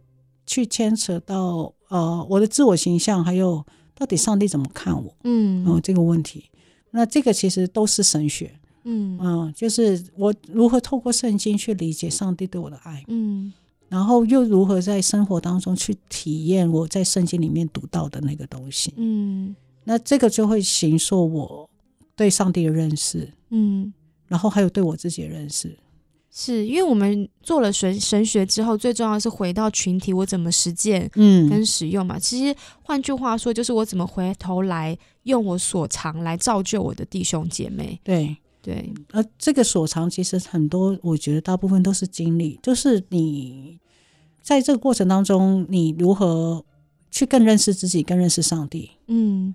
[0.46, 3.62] 去牵扯到呃我的自我形象，还有
[3.94, 6.46] 到底上帝怎么看我，嗯，哦这个问题。
[6.90, 8.58] 那这个其实都是神学。
[8.84, 9.18] 嗯。
[9.20, 13.52] 嗯，就是我如何透过圣经去理解上帝对我的爱，嗯，
[13.90, 19.54] 然后又如何在生活当中去体验我在圣经里面读到的那个东西，嗯，
[19.84, 21.68] 那这个就会形塑我
[22.16, 23.92] 对上帝的认识，嗯，
[24.28, 25.76] 然后还有对我自己的认识，
[26.38, 32.18] 是因为我们做了神神学之后，最重要的是回到群体，我怎么实践，嗯，跟使用嘛。
[32.18, 38.36] 其实换句话说，就是我怎么回头来用我所长来造就我的弟兄姐妹，对。
[38.60, 43.78] 对，而这个所长其实很多，我觉得大部分都是经历，就是你
[44.42, 46.64] 在这个过程当中，你如何
[47.08, 48.90] 去更认识自己，更认识上帝。
[49.06, 49.54] 嗯。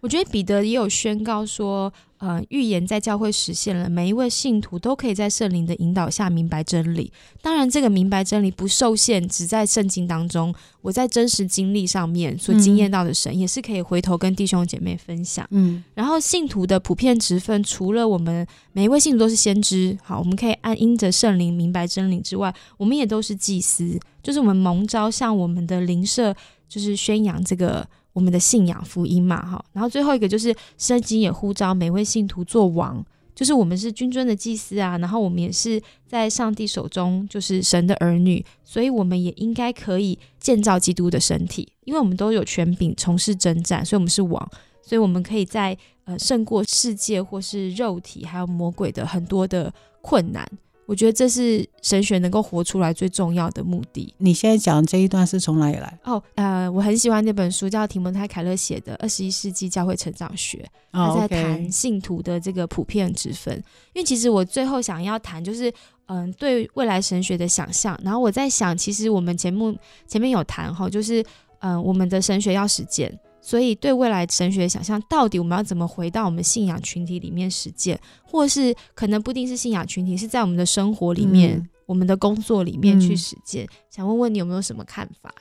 [0.00, 7.12] 我觉得彼得也有宣告说，呃，预言在教会实现了，每一位信徒都可以在圣灵的引导下明白真理。
[7.40, 10.54] 当然，这个明白真理不受限，只在圣经当中。
[10.82, 15.46] 我在真实经历上面所经验到的神，也是可以回头跟弟兄姐妹分享。
[15.50, 26.34] 嗯，然后信徒的普遍职分，除了我们每一位信徒都是先知，好，我们可以按因着圣灵明白真理之外，我们也都是祭司，就是我们蒙召向我们的灵舍，
[26.68, 27.86] 就是宣扬这个。
[28.18, 44.50] 我们的信仰福音嘛，哈，然后最后一个就是圣经也呼召每位信徒做王，就是我们是君尊的祭司啊，然后我们也是在上帝手中，就是神的儿女，所以我们也应该可以建造基督的身体，因为我们都有权柄从事征战，所以我们是王，
[44.82, 50.44] 所以我们可以在呃胜过世界或是肉体还有魔鬼的很多的困难。
[50.88, 54.14] 我觉得这是神学能够活出来最重要的目的。
[54.16, 55.98] 你现在讲这一段是从哪里来？
[56.04, 63.54] 哦，呃，我很喜欢那本书，叫提摩太·凯勒写的《二十一世纪教会成长学》，他在谈信徒的这个普遍之分。
[63.92, 65.70] 因为其实我最后想要谈，就是
[66.06, 68.00] 嗯，对未来神学的想象。
[68.02, 69.76] 然后我在想，其实我们节目
[70.06, 71.22] 前面有谈哈，就是
[71.58, 73.12] 嗯，我们的神学要实践。
[73.48, 83.66] 所以，对未来神学的想象，到底我们要怎么回到我们信仰群体里面实践，或是可能不一定是信仰群体，是在我们的生活里面、我们的工作里面去实践？
[83.88, 85.34] 想问问你有没有什么看法？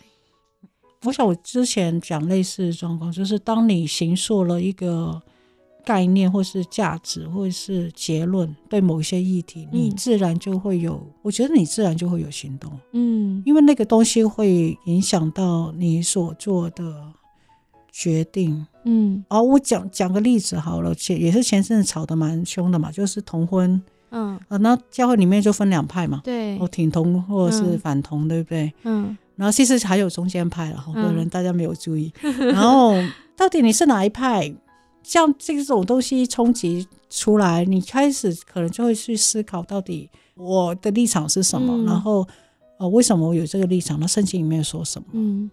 [1.03, 5.21] 我想我之前讲类似的状况，就是当你形塑了一个
[5.83, 12.71] 概念，或是价值，或是结论，对某一些议题，你自然就会有，我觉得你自然就会有行动。
[12.93, 17.11] 嗯，因为那个东西会影响到你所做的。
[17.99, 23.81] 决定，嗯，哦，我讲讲个例子好了，前也是前阵子吵得蛮凶的嘛，就是同婚，
[24.11, 28.71] 嗯，啊，那教会里面就分两派嘛，对，我，挺同或者是反同，对不对？
[28.83, 32.93] 嗯，然后其实还有中间派了，好多人大家没有注意，然后
[33.35, 34.53] 到底你是哪一派？
[35.01, 41.83] 像这种东西冲击出来，你开始可能就会去思考，到底我的立场是什么？
[41.85, 42.27] 然后，
[42.77, 43.99] 呃，为什么我有这个立场？
[43.99, 45.07] 那圣经里面说什么？
[45.13, 45.49] 嗯。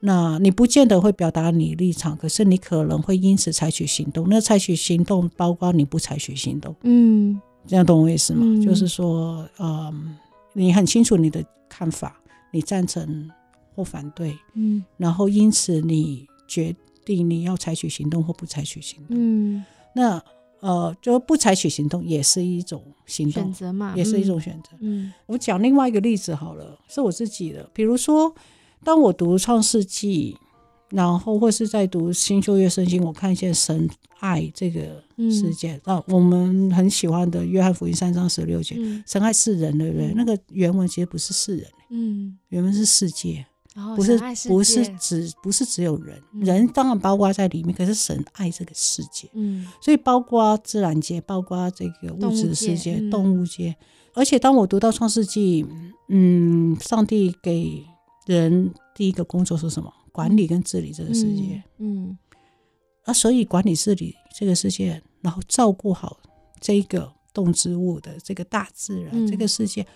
[0.00, 4.28] 那你不见得会表达你立场，可是你可能会因此采取行动。
[4.28, 8.64] 那采取行动包括你不采取行动，嗯，这样懂我意思吗？
[8.64, 10.16] 就是说，嗯，
[10.52, 12.20] 你很清楚你的看法，
[12.52, 13.28] 你赞成
[13.74, 16.72] 或反对，嗯，然后因此你决
[17.04, 19.64] 定你要采取行动或不采取行动，嗯，
[19.96, 20.22] 那
[20.60, 24.76] 呃，就不采取行动也是一种行动选择嘛，也是一种选择。
[24.80, 28.32] 嗯，我讲另外一个例子好了，是我自己的，比如说。
[28.84, 30.36] 当我读创世纪，
[30.90, 33.88] 然后或是在读新旧约圣经，我看见神
[34.20, 38.76] 爱这个世界啊，我们很喜欢的约翰福音三章十六节，
[39.06, 40.12] 神爱世人，对不对？
[40.14, 43.44] 那个原文其实不是世人，嗯，原文是世界，
[43.94, 44.18] 不是
[44.48, 53.76] 不是只不是只有人，人当然包括在里面，可是神爱这个世界，嗯，所以包括自然界，包括这个物质世界、动物界，
[54.14, 55.66] 而且当我读到创世纪，
[56.08, 57.84] 嗯，上帝给
[58.36, 59.92] 人第一个工作是什么？
[60.12, 61.62] 管理跟治理这个世界。
[61.78, 62.18] 嗯，
[63.04, 66.18] 啊，所以管理治理这个世界，然后照顾好
[66.60, 69.86] 这个动植物的这个大自然这个世界，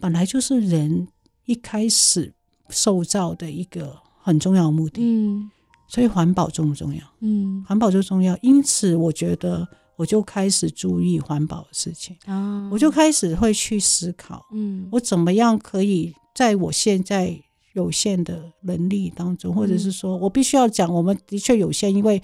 [0.00, 1.06] 本来就是人
[1.44, 2.32] 一开始
[2.70, 5.02] 受造的一个很重要的目的。
[5.02, 5.50] 嗯，
[5.86, 7.02] 所以环保重不重要？
[7.20, 8.36] 嗯，环保就重要。
[8.40, 12.16] 因此，我觉得我就开始注意环保的事情。
[12.24, 17.42] 啊，我就开始会去思考，嗯，我怎么样可以在我现在。
[17.80, 22.20] 有限的能力当中，或者是说我必须要讲，我们的确有限，因为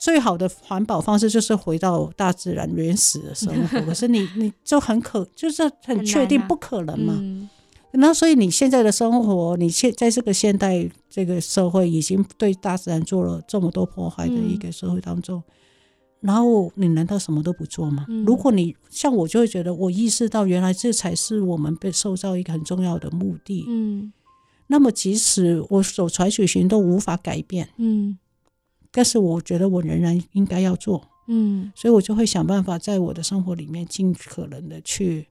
[0.00, 3.80] 最好的环保方式就是回到大自然原始的生活。
[3.82, 7.48] 可是你你就很可，就是很确定不可能嘛。
[7.96, 15.40] 那所以你现在的生活，你现在这个现代这个社会，已经对大自然做了这么多破坏的一个社会当中，
[16.20, 18.04] 然后你难道什么都不做吗？
[18.26, 23.64] 如果你像我，就会觉得我意识到，原来这才是我们被受造一个很重要的目的。
[23.68, 24.12] 嗯，
[24.66, 28.18] 那么即使我所采取行动无法改变，嗯，
[28.90, 31.08] 但是我觉得我仍然应该要做。
[31.28, 35.28] 嗯，所以我就会想办法在我的生活里面尽可能的去。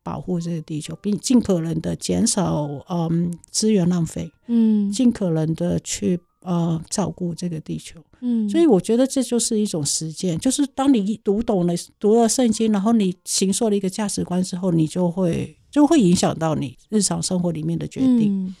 [0.00, 18.56] 保护这个地球，并尽可能的减少嗯资源浪费，嗯，尽可能的去呃照顾这个地球，嗯，所以我觉得这就是一种实践，就是当你读懂了读了圣经，然后你形塑了一个价值观之后，你就会就会影响到你日常生活里面的决定。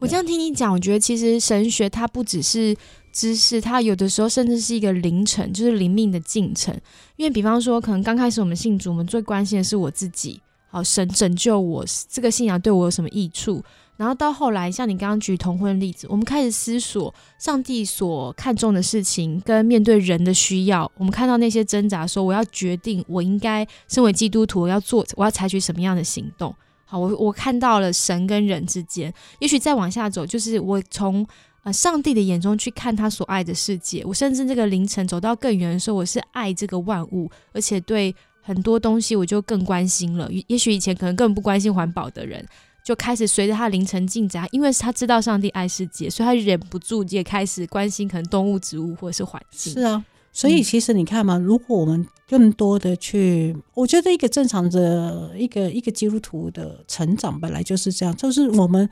[0.00, 2.74] 我这样听你讲，我觉得其实神学它不只是
[3.12, 6.74] 知识，它有的时候甚至是一个灵程，就是灵命的进程。
[7.16, 10.40] 因为比方说，可能刚开始我们信主，我们最关心的是我自己。
[10.70, 13.62] 好，神拯救我，这个信仰对我有什么益处？
[13.98, 26.54] 然后到后来，像你刚刚举同婚例子，我们开始思索上帝所看重的事情，跟面对人的需要，我们看到那些挣扎，说我要决定，我应该身为基督徒要做，我要采取什么样的行动？
[26.90, 31.24] 好，我我看到了神跟人之间，也许再往下走，就是我从
[31.62, 38.14] 呃上帝的眼中去看他所爱的世界，我甚至这个凌晨走到更远的时候，我是爱这个万物，而且对。
[38.42, 42.44] 很多东西我就更关心了，也许以前可能根本不关心环保的人，
[42.82, 49.74] 就开始随着他凌晨进展，因为他知道上帝爱世界，所以他忍不住也开始关心可能动物、植物或者是环境。
[49.74, 50.02] 是啊，
[50.32, 58.88] 所以其实你看嘛，如果我们更多的去，我觉得一个正常的一个一个基督徒的成长本来就是这样，就是我们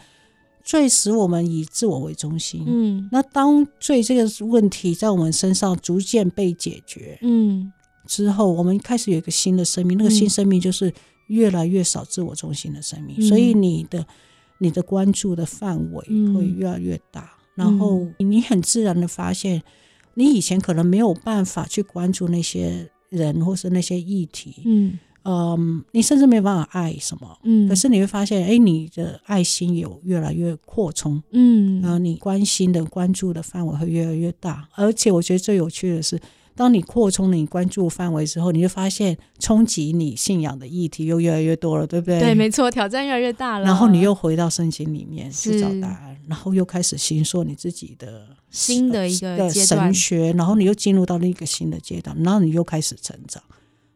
[0.65, 2.65] 最使我们以自我为中心。
[2.67, 7.73] 嗯，那当罪这个问题在我们身上逐渐被解决，嗯。
[8.07, 10.91] 之后，我们开始有一个新的生命，那个新生命就是
[11.27, 14.03] 越来越少自我中心的生命，所以你的
[14.61, 19.63] 你的关注的范围会越来越大，然后你很自然的发现，
[20.19, 24.99] 你以前可能没有办法去关注那些人或是那些议题，嗯。
[25.25, 36.19] 嗯，你甚至没有办法爱什么，嗯，可是你会发现，哎，你的爱心有越来越扩充，嗯，然后你关心的关注的范围会越来越大，而且我觉得最有趣的是。
[36.59, 42.19] 当你扩充了你关注范围之后，你就发现冲击你信仰的议题又越来越多了，对不对？
[42.19, 43.65] 对，没错，挑战越来越大了。
[43.65, 53.41] 然后你又回到圣经里面去找答案，然后又开始行说你自己的新的一个神学，然后你又进入到另一个新的阶段，然后你又开始成长。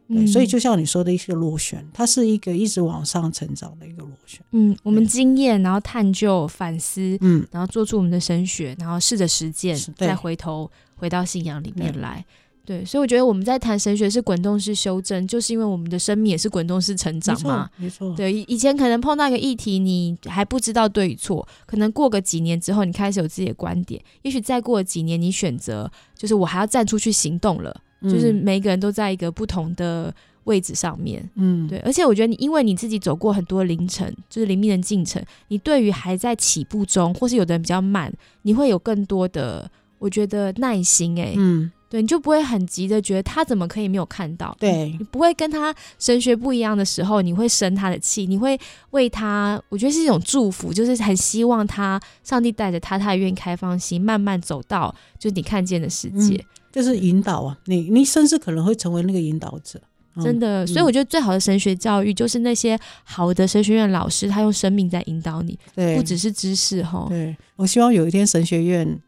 [0.07, 4.41] 对，所以就像你说的一个螺旋，它是一个一直往上成长的一个螺旋。
[4.53, 12.25] 嗯，我们经验，然后探究、反思，嗯，然后做出我们的神学，然后试着实践，再回头回到信仰里面来。
[12.65, 17.69] 对，所以我觉得我们在谈神学是滚动式修正，就是因为我们的生命也是滚动式成长嘛。
[17.77, 24.01] 没错，对，以前可能碰到一个议题，你还不知道对与错，可能过个几年之后，你开始有自己的观点。
[24.23, 27.75] 也许再过几年，你选择就是我还要站出去行动了。
[28.03, 31.23] 就是每个人都在一个不同的位置上面。
[31.37, 31.79] 嗯，对。
[31.81, 41.17] 而且我觉得你因为你自己走过很多凌晨，就是灵命的进程，你对于还在起步中，或是有的人比较慢，你会有更多的我觉得耐心。
[41.21, 41.71] 哎，嗯。
[41.93, 44.57] 对，你就不会很急的觉得他怎么可以没有看到？
[44.59, 48.59] 对，你不会跟他神学不一样的时候，你会生他的气，你会
[48.93, 59.79] 为他，我觉得是一种祝福，就是很希望他，上帝带着他，他也愿意开放心，慢慢走到就是你看见的世界，就是引导啊，你你甚至可能会成为那个引导者，
[60.23, 60.67] 真的。
[60.67, 67.05] 所以我觉得最好的神学教育就是那些好的神学院老师，他用生命在引导你，对，不只是知识哈。
[67.11, 68.99] 对，我希望有一天神学院。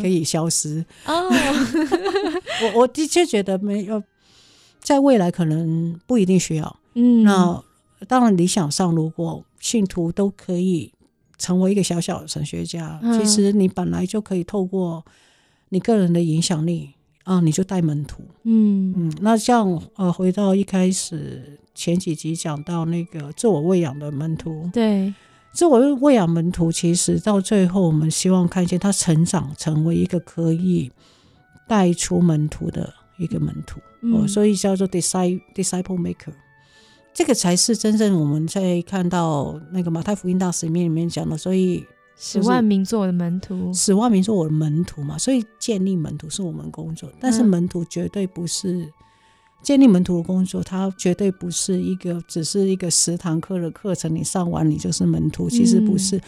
[0.00, 1.28] 可以消失哦，
[2.62, 4.02] 我我的确觉得没有，
[4.80, 6.76] 在未来可能不一定需要。
[6.94, 7.62] 嗯，那
[8.08, 10.92] 当然理想上，如果信徒都可以
[11.38, 15.04] 成为一个小小的神学家，其实你本来就可以透过
[15.68, 16.90] 你个人的影响力
[17.24, 18.22] 啊，你就带门徒。
[18.42, 25.14] 嗯嗯，那像呃，回到一开始前几集讲到那个自我喂养的门徒，对。
[25.54, 30.90] 这我喂养门徒，其实到最后，我们希望看见他成长成为一个可以
[31.68, 33.80] 带出门徒的一个门徒，
[34.14, 36.32] 哦，所以叫做 disciple disciple maker，
[37.12, 41.84] 这个才是真正我们在看到那个马太福音大使命里面讲的，所以
[42.16, 48.90] 十万名做我的门徒，十万名做我的门徒嘛，所以建立门徒是我们工作，但是门徒绝对不是。
[49.62, 55.48] 建立门徒的工作，它绝对不是一个只是一个十堂课的课程，你上完你就是门徒。
[55.48, 56.20] 其实不是，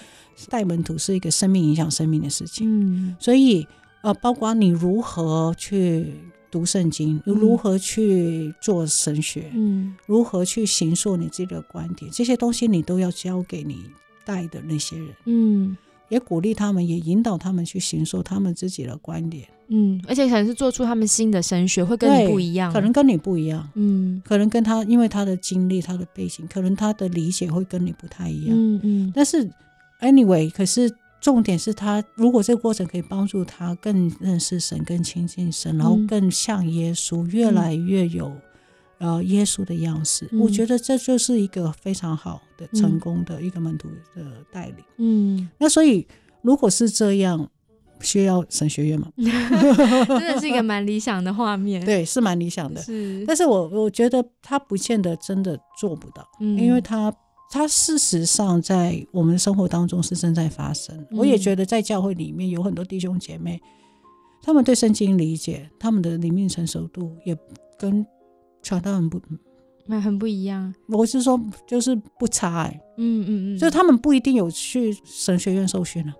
[0.49, 2.67] 带门徒是一个生命影响生命的事情。
[2.69, 3.67] 嗯，所以
[4.03, 6.15] 呃，包括你如何去
[6.51, 13.85] 读圣经，如何去做神学，嗯，如何去形塑你自己的观点，这些东西你都要交给你
[14.25, 15.77] 带的那些人，嗯。
[16.15, 19.47] 也鼓励他们，也引导他们去行说他们自己的观点。
[19.69, 23.69] 嗯，而且可能是做出他们新的神学，会跟你不一样，可能跟你不一样。
[23.75, 28.55] 嗯，可能跟他，因为他的经历、他的背景，可能他的理解会跟你不太一样。
[28.55, 29.13] 嗯嗯。
[29.15, 29.51] 但是
[30.01, 38.31] ，anyway，可是重点是他，如果这个过程可以帮助他更认识神、更亲近神，然后更像耶稣，越来越有。
[38.99, 44.77] 呃，耶稣的样式，我觉得这就是一个非常好的、成功的一个门徒的带领。
[44.99, 46.07] 嗯，那所以
[46.43, 47.51] 如果是这样，
[48.01, 49.11] 需要神学院吗？
[49.17, 51.83] 真的是一个蛮理想的画面。
[51.87, 52.81] 对，是蛮理想的。
[52.81, 57.13] 是，但是我我觉得他不见得真的做不到，因为他
[57.51, 61.07] 他事实上在我们生活当中是正在发生。
[61.11, 63.61] 我也觉得在教会里面有很多弟兄姐妹，
[64.43, 67.37] 他们对圣经理解，他们的灵命成熟度也
[67.79, 68.07] 跟。
[68.65, 69.21] 传道很不，
[69.87, 70.75] 那很不一样。
[70.89, 72.81] 我是说，就是不差哎。
[72.97, 76.15] 嗯嗯嗯，就是他们不一定有去神学院受训啊。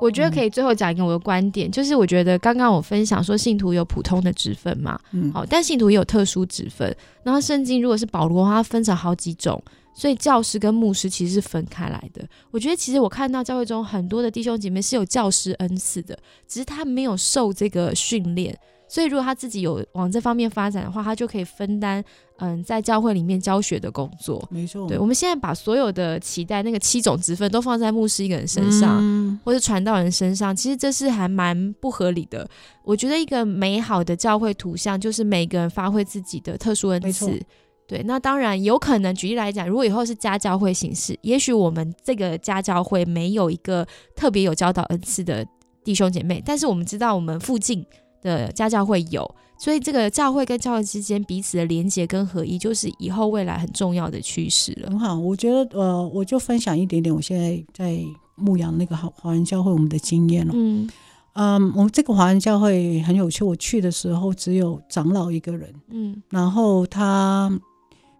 [0.00, 6.94] 我觉得可以最后讲一个我的观点，就是我觉得刚刚我分享说信徒有普通的职分嘛，嗯，好，但信徒也有特殊职分。
[7.22, 9.62] 然后圣经如果是保罗，它分成好几种。
[9.94, 12.24] 所以教师跟牧师其实是分开来的。
[12.52, 18.56] 我觉得其实我看到教会中很多的弟兄姐妹是有教师恩赐的，只是他没有受这个训练。
[18.86, 22.02] 所以如果他自己有往这方面发展的话，他就可以分担
[22.38, 24.46] 嗯在教会里面教学的工作。
[24.50, 24.88] 没错。
[24.88, 32.48] 对，我们现在把所有的期待那个七种职分都放在牧师一个人身上，或者传道人身上，其实这是还蛮不合理的。
[32.84, 37.40] 我觉得一个美好的教会图像就是每个人发挥自己的特殊恩赐。
[37.86, 39.14] 对，那当然有可能。
[39.14, 45.42] 举例来讲，如果以后是家教会形式，也许我们这个家教会没有一个特别有教导恩赐的
[45.82, 47.82] 弟兄姐妹，但是我们知道我们附近
[48.20, 54.88] 的家教会有，所以这个教会跟教会之间彼此的连接跟合一，就是以后未来很重要的趋势了。
[54.88, 58.00] 很好，我觉得呃，我就分享一点点我现在在
[58.36, 60.52] 牧养那个华华人教会我们的经验了。
[60.54, 60.88] 嗯
[61.34, 67.50] 嗯，我们这个华人教会很有趣，我去的时候只有长老一个人，嗯，然后他。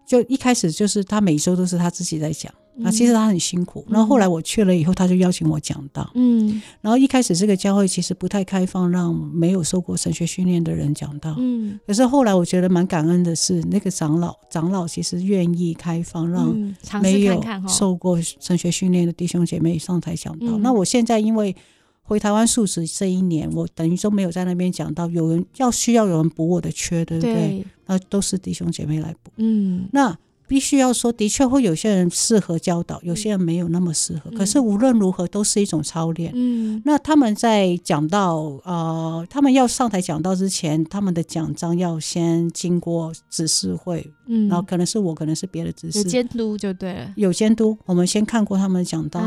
[0.05, 3.85] 就一开始就是他每周都是他自己在讲，那其实他很辛苦。
[3.89, 6.09] 然后后来我去了以后，他就邀请我讲道。
[6.15, 11.35] 嗯，然后一开始这个教会其实不太开放，让没有受过神学训练的人讲道。
[11.37, 16.55] 嗯，可是后来我觉得蛮感恩的是，那个长老长老其实愿意开放，让
[17.01, 20.57] 没有受过神学训练的弟兄姐妹上台讲道。
[20.59, 21.55] 那我现在因为
[22.01, 27.63] 回台湾述职这一年，我等于说没有在那边讲到，有人要需要有人补我的缺，对不对？
[27.85, 29.31] 那都是弟兄姐妹来补。
[29.37, 30.17] 嗯，那
[30.49, 34.31] 必须要说，的确会有些人适合教导，有些人没有那么适合。
[34.31, 36.31] 可是无论如何，都是一种操练。
[36.33, 44.11] 嗯，那他们在讲到呃，他们要上台讲到之前，他们的奖章要先经过指示会。
[44.25, 45.99] 嗯，然后可能是我，可能是别的指示。
[45.99, 47.13] 有监督就对了。
[47.15, 49.21] 有监督，我们先看过他们讲到，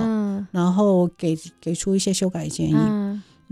[0.51, 2.75] 然后给给出一些修改建议。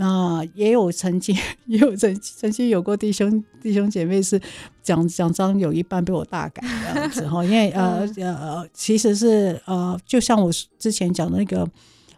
[0.01, 1.37] 那也有曾经，
[1.69, 4.41] 也有曾曾经有过弟兄弟兄姐妹是
[4.83, 11.69] 讲讲章有一半被我大改这样子哈， 因为呃呃，其实是呃，就像我之前讲的那个，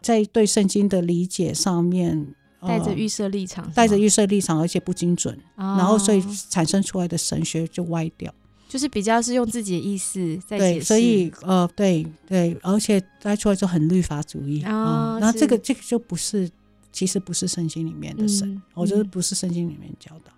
[0.00, 2.24] 在对圣经的理解上面
[2.60, 8.32] 带着预设立场，带着预设立场，而且不精准，然后所以产生出来的神学就歪掉，
[8.68, 16.48] 就是比较是用自己的意思在解释，所以呃对对，而且带出来就很律法主义啊，然后这个这个就不是。
[16.92, 20.32] 其实不是圣经里面的神，我觉得不是圣经里面教导，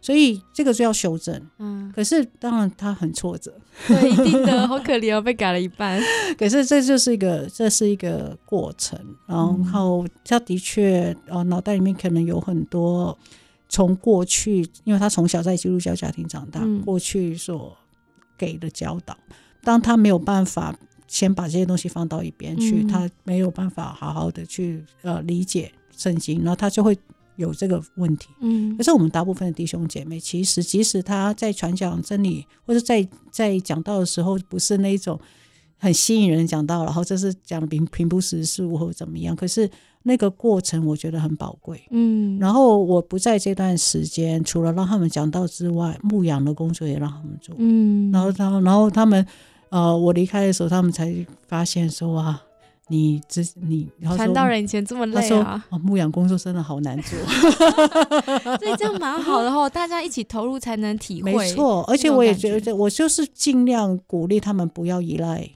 [0.00, 1.40] 所以这个就要修正。
[1.58, 3.54] 嗯，可是当然他很挫折，
[3.86, 6.02] 对，一定的，好可怜哦，被改了一半。
[6.36, 8.98] 可是这就是一个，这是一个过程。
[9.26, 13.16] 然后他的确，呃，脑袋里面可能有很多
[13.68, 17.76] 从过去，因为他从小在基督教家庭长大，过去所
[18.36, 19.16] 给的教导，
[19.62, 20.76] 当他没有办法
[21.06, 25.70] 先把这些东西放到一边去，他没有办法好好的去呃理解。
[26.02, 26.96] 圣经，然后他就会
[27.36, 28.28] 有这个问题。
[28.40, 35.18] 嗯，可是我们大部分的弟兄姐妹，其实即使他在传讲真理，或者在在讲道的时候，不是那种
[35.78, 39.68] 很吸引人讲道，然后这是讲平平铺实事或者怎么样，可是
[40.02, 41.80] 那个过程我觉得很宝贵。
[41.90, 47.54] 嗯，然后我不在这段时间，除了让他们讲道之外，牧养的工作也让他们做。
[47.58, 49.26] 嗯，然后他，然后他们，
[49.70, 52.42] 呃，我离开的时候，他们才发现说啊。
[52.88, 55.64] 你之你传道人以前这么累啊！
[55.82, 57.18] 牧养工作真的好难做，
[58.58, 61.32] 所以这样蛮好的哈，大家一起投入才能体会。
[61.32, 65.48] 没错，而且我也觉得，我就是尽量鼓励他们不要依赖，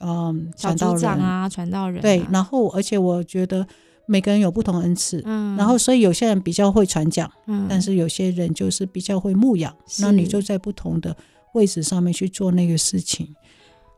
[0.00, 2.24] 嗯，传道人啊，传道人对。
[2.30, 3.64] 然后，而且我觉得
[4.06, 11.14] 每个人有不同恩赐，嗯，然后所以有些人比较会传讲，嗯，但是有些人就是比较会牧养，那你就在不同的
[11.52, 13.32] 位置上面去做那个事情。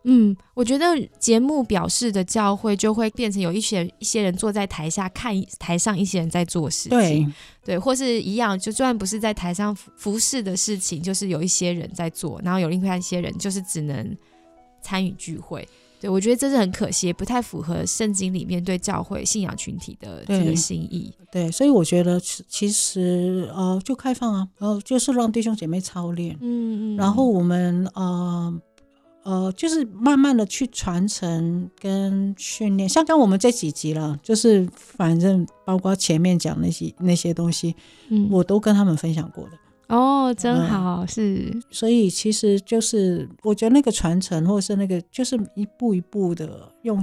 [0.04, 0.84] 嗯，我觉得
[1.18, 7.26] 节目表示的教会就会变成有一些一些人坐在台下看台上一些人在做事情，对
[7.64, 14.16] 对，或是一样，就就算不是在台上服侍的事情，就是有一些人在做，然后有另外一些人就是只能
[14.82, 15.66] 参与聚会。
[16.00, 21.14] 对我觉得这是很可惜，不太符合圣经里面对教会信仰群体的这个心意。
[21.30, 28.60] 对，所以我觉得其实呃，就开放啊，然后就是让弟兄姐妹操练，嗯嗯，然后我们呃。
[29.24, 37.74] 呃，就是慢慢的去传承跟训练，像刚我们这几集了，就是反正包括前面讲那些那些东西，
[38.08, 39.52] 嗯，我都跟他们分享过的。
[39.88, 41.52] 哦，真好，是。
[41.70, 47.00] 所以其实就是我觉得那个传承，或者是那个就是一步一步的用，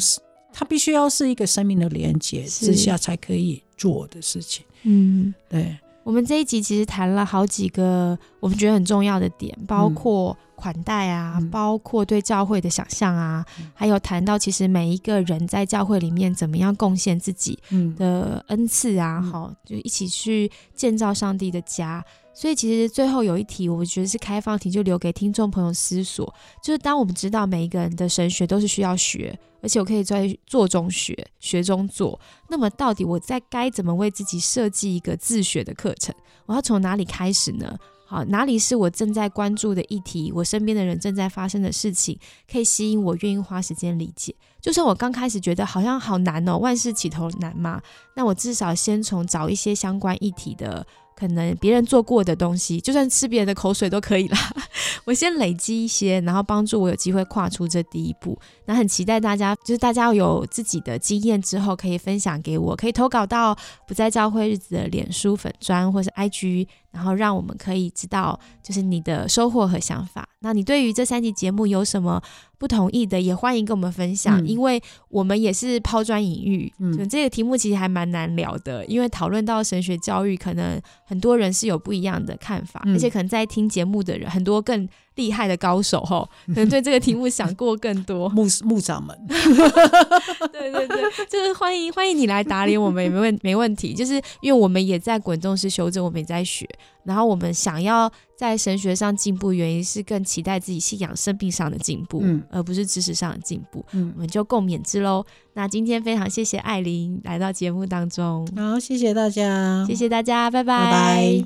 [0.51, 4.65] 它必须要是一个生命的连接之下才可以做的事情。
[4.83, 5.77] 嗯，对。
[6.09, 10.35] 我们这一集其实谈了好几个我们觉得很重要的点，包括。
[10.59, 17.57] 款待啊，包括对教会的想象啊，还有谈到其实每一个人在教会里面怎么样贡献自己
[17.97, 22.03] 的恩赐啊，好，就一起去建造上帝的家。
[22.39, 26.33] 所以其实最后有一题，我觉得是开放题，就留给听众朋友思索。
[26.63, 32.17] 就是当我们知道每一个人的神学都是需要学，而且我可以在做中学，学中做，
[32.47, 36.15] 那么到底我在该怎么为自己设计一个自学的课程？
[36.45, 37.77] 我要从哪里开始呢？
[38.07, 40.31] 好，哪里是我正在关注的议题？
[40.33, 42.17] 我身边的人正在发生的事情，
[42.49, 44.33] 可以吸引我愿意花时间理解。
[44.61, 47.81] 就算我刚开始觉得好像好难哦，万事起头难嘛，
[48.15, 50.87] 那我至少先从找一些相关议题的。
[51.19, 54.37] 可能别人做过的东西，就算吃别人的口水都可以啦。
[55.03, 58.39] 我先累积一些，然后帮助我有机会跨出这第一步。
[58.65, 63.57] 那很期待大家，就是大家有自己的经验之后，可以分享给我，可以投稿到
[63.87, 70.27] 不在教会日子的脸书粉砖或是 IG，然后让我们可以知道，就是你的收获和想法。
[70.39, 72.21] 那你对于这三集节目有什么？
[72.57, 76.69] 不同意的也欢迎跟我们分享，因为我们也是抛砖引玉。
[76.79, 84.85] 嗯，这个题目其实还蛮难聊的，因为讨论到神学教育，可能很多人是有不一样的看法，而且可能在听节目的人很多更。
[85.19, 88.29] 厉害的高手哈， 可能对这个题目想过更多。
[88.29, 93.93] 牧牧长们， 对对对，就是欢迎欢迎你来打脸我们也没问没问题。
[93.93, 96.65] 就是因为我们也在滚动式修正，我们也在学，
[97.03, 103.83] 然后我们想要在神学上进步，原因是更期待自己信仰生命上的进步，嗯，而不是知识上的进步。
[103.91, 105.25] 嗯，我们就共勉之喽。
[105.53, 111.43] 那今天非常谢谢艾琳来到节目当中，好，谢谢大家，谢谢大家，拜拜。